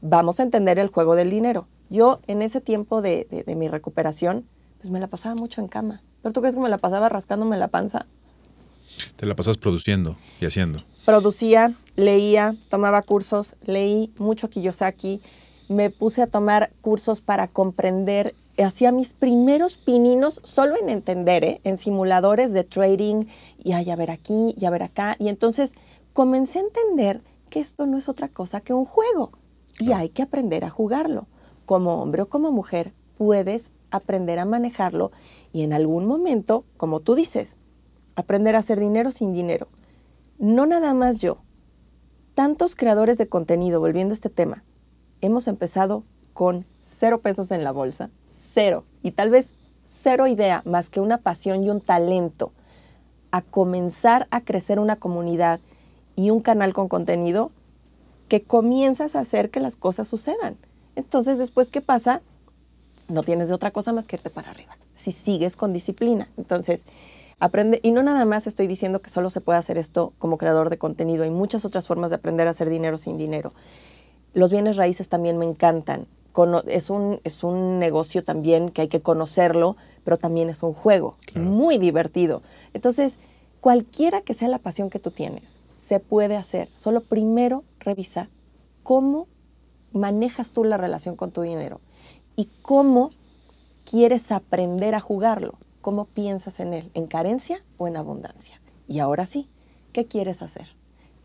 [0.02, 1.68] vamos a entender el juego del dinero.
[1.90, 4.46] Yo en ese tiempo de, de, mi recuperación,
[4.80, 6.02] pues me la pasaba mucho en cama.
[6.22, 8.06] ¿Pero tú crees que me la pasaba rascándome la panza?
[9.16, 10.80] Te la pasas produciendo y haciendo.
[11.06, 15.22] Producía, leía, tomaba cursos, leí mucho Kiyosaki,
[15.70, 21.62] me puse a tomar cursos para comprender, hacía mis primeros pininos solo en entender, ¿eh?
[21.64, 23.26] en simuladores de trading,
[23.64, 25.74] y a ver aquí, y a ver acá, y entonces
[26.14, 29.32] comencé a entender que esto no es otra cosa que un juego,
[29.80, 31.28] y hay que aprender a jugarlo.
[31.68, 35.12] Como hombre o como mujer, puedes aprender a manejarlo
[35.52, 37.58] y en algún momento, como tú dices,
[38.16, 39.68] aprender a hacer dinero sin dinero.
[40.40, 41.40] No nada más yo.
[42.36, 44.64] Tantos creadores de contenido, volviendo a este tema,
[45.20, 49.50] hemos empezado con cero pesos en la bolsa, cero, y tal vez
[49.84, 52.54] cero idea más que una pasión y un talento
[53.32, 55.60] a comenzar a crecer una comunidad
[56.16, 57.52] y un canal con contenido
[58.30, 60.56] que comienzas a hacer que las cosas sucedan.
[60.98, 62.22] Entonces, después, ¿qué pasa?
[63.08, 66.28] No tienes de otra cosa más que irte para arriba, si sigues con disciplina.
[66.38, 66.88] Entonces,
[67.40, 70.72] aprende, y no nada más estoy diciendo que solo se puede hacer esto como creador
[70.72, 73.54] de contenido, hay muchas otras formas de aprender a hacer dinero sin dinero.
[74.34, 76.08] Los bienes raíces también me encantan.
[76.66, 81.16] Es un, es un negocio también que hay que conocerlo, pero también es un juego
[81.36, 82.42] muy divertido.
[82.74, 83.18] Entonces,
[83.62, 86.70] cualquiera que sea la pasión que tú tienes, se puede hacer.
[86.74, 88.30] Solo primero revisa
[88.82, 89.28] cómo
[89.94, 91.80] manejas tú la relación con tu dinero
[92.36, 93.10] y cómo
[93.86, 98.62] quieres aprender a jugarlo, cómo piensas en él, en carencia o en abundancia.
[98.88, 99.50] Y ahora sí,
[99.94, 100.68] ¿qué quieres hacer?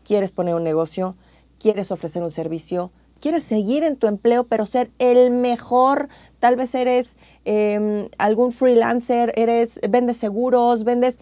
[0.03, 1.15] ¿Quieres poner un negocio?
[1.59, 2.91] ¿Quieres ofrecer un servicio?
[3.23, 6.09] quieres seguir en tu empleo, pero ser el mejor.
[6.41, 11.19] Tal vez eres em, algún freelancer, eres, vendes seguros, vendes.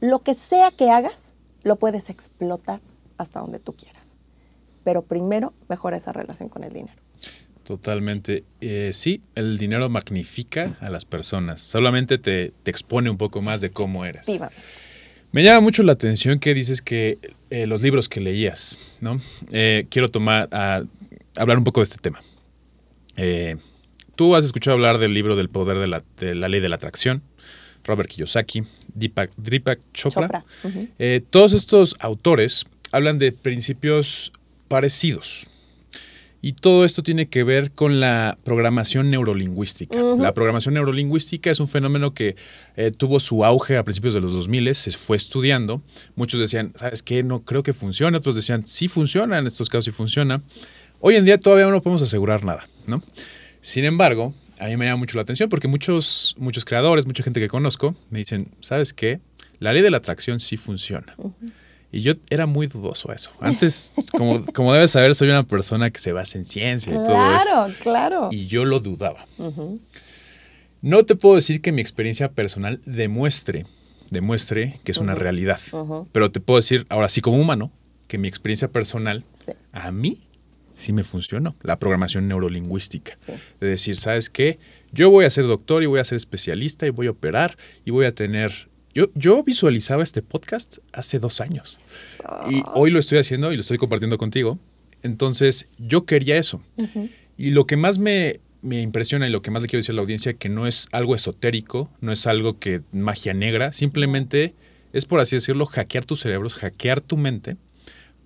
[0.00, 2.82] Lo que sea que hagas, lo puedes explotar
[3.16, 3.97] hasta donde tú quieras.
[4.88, 6.94] Pero primero, mejora esa relación con el dinero.
[7.62, 8.44] Totalmente.
[8.62, 11.60] Eh, sí, el dinero magnifica a las personas.
[11.60, 14.26] Solamente te, expone un poco más de cómo eres.
[15.30, 17.18] Me llama mucho la atención que dices que
[17.50, 19.20] eh, los libros que leías, ¿no?
[19.52, 20.84] Eh, quiero tomar a,
[21.36, 22.22] hablar un poco de este tema.
[24.16, 25.86] Tú has escuchado hablar del libro del poder de
[26.34, 27.20] la, ley de la atracción,
[27.84, 28.62] Robert Kiyosaki,
[28.94, 30.44] Deepak, Chopra.
[31.28, 34.32] todos estos autores hablan de principios
[34.68, 35.48] parecidos,
[36.40, 39.98] y todo esto tiene que ver con la programación neurolingüística.
[40.18, 42.36] La programación neurolingüística es un fenómeno que
[42.76, 45.82] eh, tuvo su auge a principios de los 2000, se fue estudiando.
[46.14, 47.24] Muchos decían, ¿sabes qué?
[47.24, 48.16] No creo que funcione.
[48.16, 50.42] Otros decían, sí funciona, en estos casos sí funciona.
[51.00, 53.02] Hoy en día todavía no podemos asegurar nada, ¿no?
[53.60, 57.40] Sin embargo, a mí me llama mucho la atención porque muchos, muchos creadores, mucha gente
[57.40, 59.20] que conozco, me dicen, ¿sabes qué?
[59.58, 61.16] La ley de la atracción sí funciona.
[61.90, 63.30] Y yo era muy dudoso a eso.
[63.40, 67.36] Antes, como, como debes saber, soy una persona que se basa en ciencia y todo
[67.36, 67.44] eso.
[67.44, 68.28] Claro, claro.
[68.30, 69.26] Y yo lo dudaba.
[70.80, 73.66] No te puedo decir que mi experiencia personal demuestre,
[74.10, 75.60] demuestre que es una realidad.
[76.12, 77.72] Pero te puedo decir, ahora sí como humano,
[78.06, 79.24] que mi experiencia personal
[79.72, 80.28] a mí
[80.74, 81.56] sí me funcionó.
[81.62, 83.14] La programación neurolingüística.
[83.60, 84.58] De decir, ¿sabes qué?
[84.92, 87.90] Yo voy a ser doctor y voy a ser especialista y voy a operar y
[87.90, 88.67] voy a tener
[89.14, 91.78] yo, visualizaba este podcast hace dos años
[92.50, 92.72] y ah.
[92.74, 94.58] hoy lo estoy haciendo y lo estoy compartiendo contigo.
[95.02, 96.60] Entonces, yo quería eso.
[97.36, 100.02] Y lo que más me, impresiona y lo que más le quiero decir a la
[100.02, 104.54] audiencia que no es algo esotérico, no es algo que magia negra, simplemente
[104.92, 107.56] es por así decirlo, hackear tus cerebros, hackear tu mente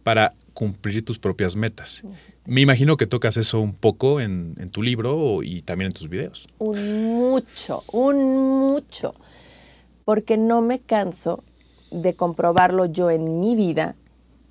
[0.02, 2.02] para cumplir tus propias metas.
[2.46, 6.08] Me imagino que tocas eso un poco en, en tu libro y también en tus
[6.08, 6.48] videos.
[6.58, 9.14] Un mucho, un mucho
[10.04, 11.42] porque no me canso
[11.90, 13.96] de comprobarlo yo en mi vida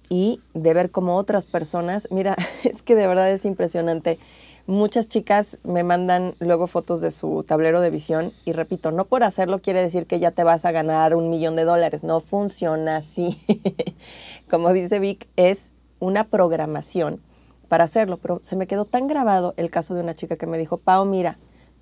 [0.10, 4.20] y de ver cómo otras personas, mira, es que de verdad es impresionante.
[4.68, 9.24] Muchas chicas me mandan luego fotos de su tablero de visión y repito, no por
[9.24, 12.98] hacerlo quiere decir que ya te vas a ganar un millón de dólares, no funciona
[12.98, 13.40] así.
[14.50, 17.22] Como dice Vic, es una programación
[17.70, 20.58] para hacerlo, pero se me quedó tan grabado el caso de una chica que me
[20.58, 21.40] dijo, Pau, mira,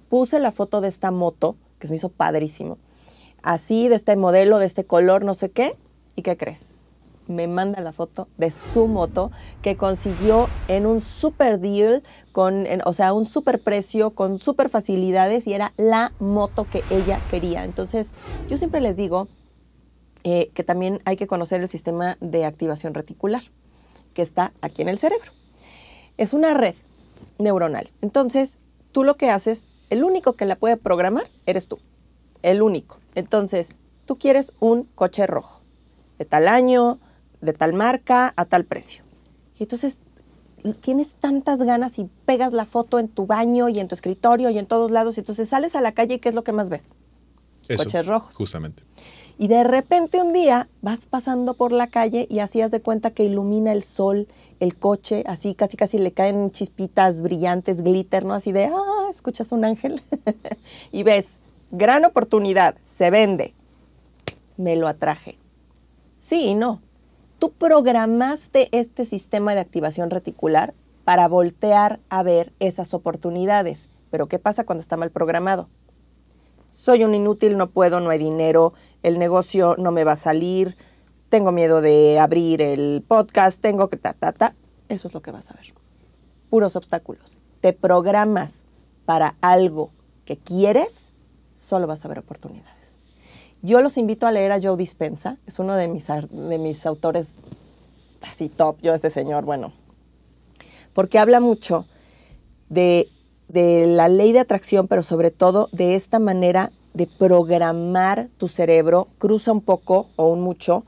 [0.07, 2.77] puse la foto de esta moto, que se me hizo padrísimo,
[3.43, 5.75] así, de este modelo, de este color, no sé qué.
[6.15, 6.75] ¿Y qué crees?
[7.27, 9.31] Me manda la foto de su moto
[9.61, 15.45] que consiguió en un super deal, con, o sea, un super precio, con super facilidades
[15.45, 17.65] y era la moto que ella quería.
[17.65, 18.11] Entonces,
[18.47, 19.27] yo siempre les digo
[20.23, 23.43] eh, que también hay que conocer el sistema de activación reticular,
[24.13, 25.31] que está aquí en el cerebro.
[26.17, 26.75] Es una red
[27.37, 27.89] neuronal.
[28.01, 28.59] Entonces,
[28.91, 31.79] tú lo que haces, el único que la puede programar eres tú.
[32.41, 32.99] El único.
[33.15, 35.61] Entonces, tú quieres un coche rojo,
[36.17, 36.99] de tal año,
[37.41, 39.03] de tal marca, a tal precio.
[39.57, 40.01] Y entonces
[40.81, 44.57] tienes tantas ganas y pegas la foto en tu baño y en tu escritorio y
[44.57, 45.17] en todos lados.
[45.17, 46.87] Y entonces sales a la calle y ¿qué es lo que más ves?
[47.77, 48.35] Coches rojos.
[48.35, 48.83] Justamente.
[49.37, 53.23] Y de repente un día vas pasando por la calle y hacías de cuenta que
[53.23, 54.27] ilumina el sol,
[54.59, 58.33] el coche, así casi casi le caen chispitas brillantes, glitter, ¿no?
[58.33, 60.01] Así de, ah, escuchas un ángel.
[60.91, 61.39] y ves,
[61.71, 63.53] gran oportunidad, se vende.
[64.57, 65.37] Me lo atraje.
[66.15, 66.81] Sí y no.
[67.39, 70.73] Tú programaste este sistema de activación reticular
[71.05, 73.89] para voltear a ver esas oportunidades.
[74.11, 75.69] Pero ¿qué pasa cuando está mal programado?
[76.71, 80.77] Soy un inútil, no puedo, no hay dinero, el negocio no me va a salir,
[81.29, 84.55] tengo miedo de abrir el podcast, tengo que ta, ta, ta.
[84.87, 85.73] Eso es lo que vas a ver.
[86.49, 87.37] Puros obstáculos.
[87.61, 88.65] Te programas
[89.05, 89.91] para algo
[90.25, 91.08] que quieres,
[91.69, 92.97] solo vas a ver oportunidades.
[93.61, 97.37] Yo los invito a leer a Joe Dispensa, es uno de mis, de mis autores
[98.21, 99.73] así top, yo ese señor, bueno,
[100.93, 101.85] porque habla mucho
[102.69, 103.09] de,
[103.47, 109.07] de la ley de atracción, pero sobre todo de esta manera de programar tu cerebro,
[109.19, 110.85] cruza un poco o un mucho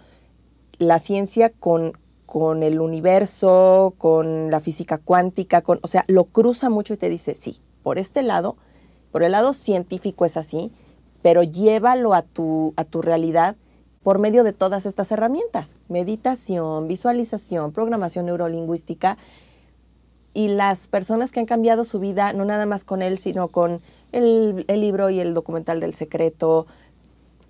[0.80, 1.94] la ciencia con,
[2.26, 7.10] con el universo, con la física cuántica, con, o sea, lo cruza mucho y te
[7.10, 8.58] dice, sí, por este lado,
[9.12, 10.72] por el lado científico es así,
[11.22, 13.56] pero llévalo a tu, a tu realidad
[14.04, 19.18] por medio de todas estas herramientas, meditación, visualización, programación neurolingüística,
[20.34, 23.82] y las personas que han cambiado su vida, no nada más con él, sino con
[24.14, 26.68] el, el libro y el documental del secreto,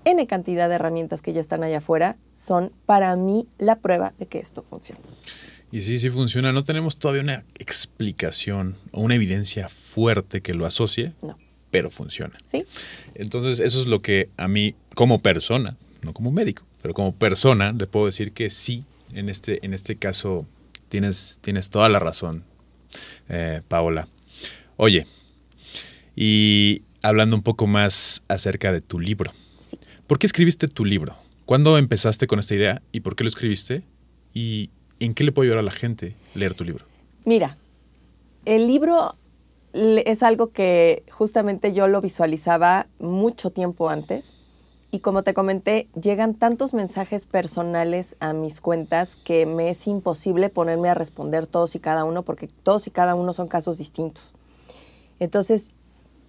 [0.03, 4.25] N cantidad de herramientas que ya están allá afuera, son para mí la prueba de
[4.25, 5.01] que esto funciona.
[5.71, 6.51] Y sí, sí funciona.
[6.51, 11.37] No tenemos todavía una explicación o una evidencia fuerte que lo asocie, No.
[11.71, 12.37] Pero funciona.
[12.45, 12.65] ¿Sí?
[13.15, 17.71] Entonces, eso es lo que a mí, como persona, no como médico, pero como persona,
[17.71, 20.45] le puedo decir que sí, en este, en este caso,
[20.89, 22.43] tienes, tienes toda la razón,
[23.29, 24.07] eh, Paola.
[24.77, 25.07] Oye,
[26.15, 29.31] y hablando un poco más acerca de tu libro.
[29.59, 29.77] Sí.
[30.07, 31.15] ¿Por qué escribiste tu libro?
[31.45, 33.83] ¿Cuándo empezaste con esta idea y por qué lo escribiste?
[34.33, 34.69] ¿Y
[34.99, 36.85] en qué le puede ayudar a la gente leer tu libro?
[37.25, 37.57] Mira,
[38.45, 39.15] el libro
[39.73, 44.33] es algo que justamente yo lo visualizaba mucho tiempo antes
[44.93, 50.49] y como te comenté, llegan tantos mensajes personales a mis cuentas que me es imposible
[50.49, 54.33] ponerme a responder todos y cada uno porque todos y cada uno son casos distintos.
[55.19, 55.71] Entonces,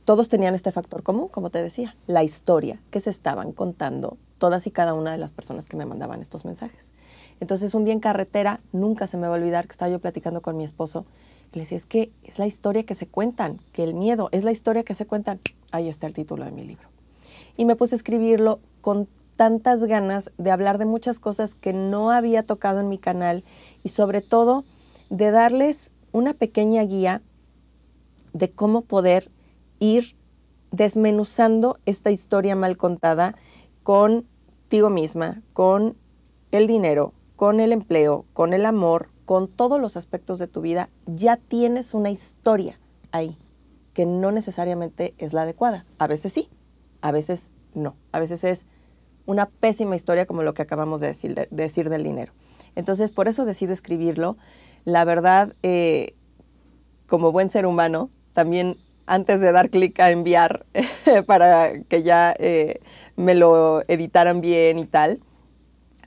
[0.04, 4.66] todos tenían este factor común, como te decía, la historia que se estaban contando todas
[4.68, 6.92] y cada una de las personas que me mandaban estos mensajes.
[7.40, 10.40] Entonces, un día en carretera, nunca se me va a olvidar que estaba yo platicando
[10.40, 11.04] con mi esposo.
[11.52, 14.52] Le decía, es que es la historia que se cuentan, que el miedo es la
[14.52, 15.40] historia que se cuentan.
[15.70, 16.88] Ahí está el título de mi libro.
[17.56, 22.10] Y me puse a escribirlo con tantas ganas de hablar de muchas cosas que no
[22.10, 23.44] había tocado en mi canal
[23.82, 24.64] y sobre todo
[25.10, 27.22] de darles una pequeña guía
[28.32, 29.30] de cómo poder
[29.78, 30.16] ir
[30.70, 33.36] desmenuzando esta historia mal contada
[33.82, 35.96] contigo misma, con
[36.50, 40.88] el dinero, con el empleo, con el amor, con todos los aspectos de tu vida.
[41.06, 42.78] Ya tienes una historia
[43.12, 43.38] ahí
[43.94, 45.84] que no necesariamente es la adecuada.
[45.98, 46.48] A veces sí,
[47.00, 47.96] a veces no.
[48.12, 48.66] A veces es
[49.26, 52.32] una pésima historia como lo que acabamos de decir, de- de decir del dinero.
[52.74, 54.36] Entonces, por eso decido escribirlo.
[54.84, 56.14] La verdad, eh,
[57.06, 60.64] como buen ser humano, también antes de dar clic a enviar
[61.26, 62.80] para que ya eh,
[63.16, 65.20] me lo editaran bien y tal,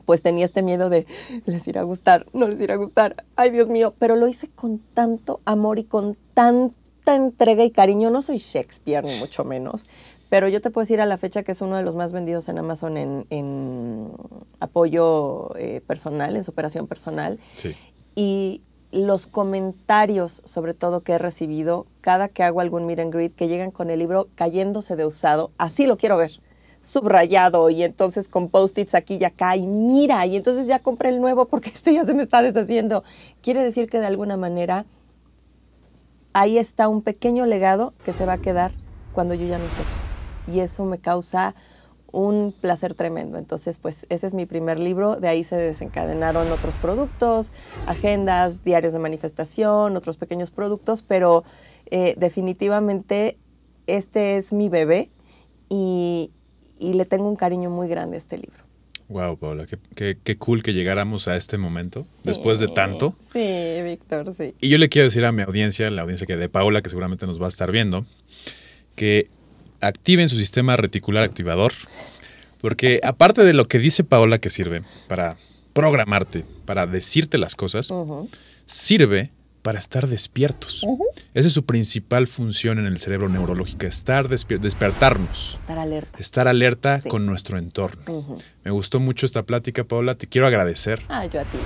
[0.05, 1.05] pues tenía este miedo de,
[1.45, 4.47] les irá a gustar, no les irá a gustar, ay Dios mío, pero lo hice
[4.47, 8.09] con tanto amor y con tanta entrega y cariño.
[8.09, 9.87] No soy Shakespeare, ni mucho menos,
[10.29, 12.49] pero yo te puedo decir a la fecha que es uno de los más vendidos
[12.49, 14.11] en Amazon en, en
[14.59, 17.39] apoyo eh, personal, en superación personal.
[17.55, 17.75] Sí.
[18.15, 23.35] Y los comentarios, sobre todo, que he recibido cada que hago algún meet and greet,
[23.35, 26.39] que llegan con el libro cayéndose de usado, así lo quiero ver,
[26.85, 31.19] subrayado y entonces con post-its aquí y acá, y mira, y entonces ya compré el
[31.19, 33.03] nuevo porque este ya se me está deshaciendo.
[33.41, 34.85] Quiere decir que de alguna manera
[36.33, 38.73] ahí está un pequeño legado que se va a quedar
[39.13, 40.57] cuando yo ya no esté aquí.
[40.57, 41.55] Y eso me causa
[42.11, 43.37] un placer tremendo.
[43.37, 45.15] Entonces, pues ese es mi primer libro.
[45.15, 47.51] De ahí se desencadenaron otros productos,
[47.87, 51.43] agendas, diarios de manifestación, otros pequeños productos, pero
[51.87, 53.37] eh, definitivamente
[53.87, 55.09] este es mi bebé
[55.69, 56.31] y,
[56.79, 58.65] y le tengo un cariño muy grande a este libro.
[59.07, 63.15] Wow, Paula, qué, qué, cool que llegáramos a este momento, después de tanto.
[63.31, 64.55] Sí, Víctor, sí.
[64.59, 67.27] Y yo le quiero decir a mi audiencia, la audiencia que de Paula, que seguramente
[67.27, 68.07] nos va a estar viendo,
[68.95, 69.27] que
[69.79, 71.73] activen su sistema reticular activador,
[72.61, 75.37] porque aparte de lo que dice Paola que sirve para
[75.73, 77.93] programarte, para decirte las cosas,
[78.65, 79.29] sirve
[79.65, 80.85] para estar despiertos.
[81.33, 85.55] Esa es su principal función en el cerebro neurológico, estar despertarnos.
[85.55, 86.19] Estar alerta.
[86.19, 88.37] Estar alerta con nuestro entorno.
[88.63, 90.13] Me gustó mucho esta plática, Paola.
[90.13, 91.01] Te quiero agradecer.
[91.09, 91.57] Ah, yo a ti.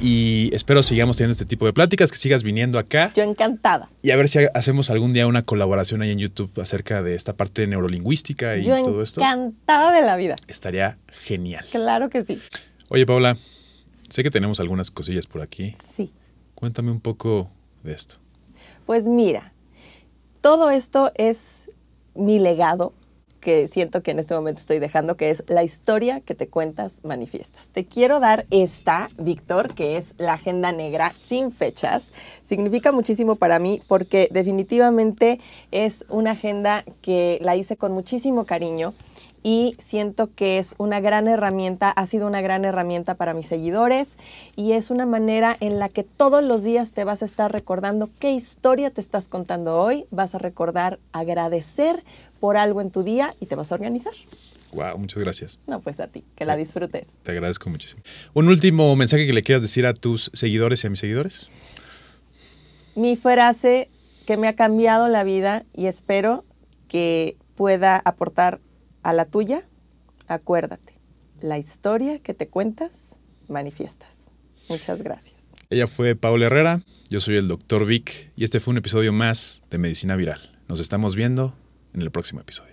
[0.00, 3.12] Y espero sigamos teniendo este tipo de pláticas, que sigas viniendo acá.
[3.14, 3.90] Yo encantada.
[4.00, 7.34] Y a ver si hacemos algún día una colaboración ahí en YouTube acerca de esta
[7.34, 9.20] parte neurolingüística y todo esto.
[9.20, 10.36] Encantada de la vida.
[10.48, 11.66] Estaría genial.
[11.70, 12.40] Claro que sí.
[12.88, 13.36] Oye, Paola,
[14.08, 15.74] sé que tenemos algunas cosillas por aquí.
[15.94, 16.10] Sí.
[16.62, 17.50] Cuéntame un poco
[17.82, 18.18] de esto.
[18.86, 19.52] Pues mira,
[20.40, 21.72] todo esto es
[22.14, 22.92] mi legado
[23.40, 27.00] que siento que en este momento estoy dejando, que es la historia que te cuentas,
[27.02, 27.70] manifiestas.
[27.70, 32.12] Te quiero dar esta, Víctor, que es la agenda negra sin fechas.
[32.44, 35.40] Significa muchísimo para mí porque definitivamente
[35.72, 38.94] es una agenda que la hice con muchísimo cariño
[39.42, 44.16] y siento que es una gran herramienta, ha sido una gran herramienta para mis seguidores
[44.56, 48.10] y es una manera en la que todos los días te vas a estar recordando
[48.18, 52.04] qué historia te estás contando hoy, vas a recordar agradecer
[52.40, 54.14] por algo en tu día y te vas a organizar.
[54.72, 55.58] Wow, muchas gracias.
[55.66, 57.16] No, pues a ti, que la disfrutes.
[57.22, 58.02] Te agradezco muchísimo.
[58.32, 61.50] Un último mensaje que le quieras decir a tus seguidores y a mis seguidores.
[62.94, 63.90] Mi frase
[64.24, 66.44] que me ha cambiado la vida y espero
[66.88, 68.60] que pueda aportar
[69.02, 69.64] a la tuya,
[70.28, 70.94] acuérdate,
[71.40, 74.30] la historia que te cuentas, manifiestas.
[74.68, 75.50] Muchas gracias.
[75.70, 79.62] Ella fue Paula Herrera, yo soy el doctor Vic y este fue un episodio más
[79.70, 80.60] de Medicina Viral.
[80.68, 81.54] Nos estamos viendo
[81.94, 82.72] en el próximo episodio.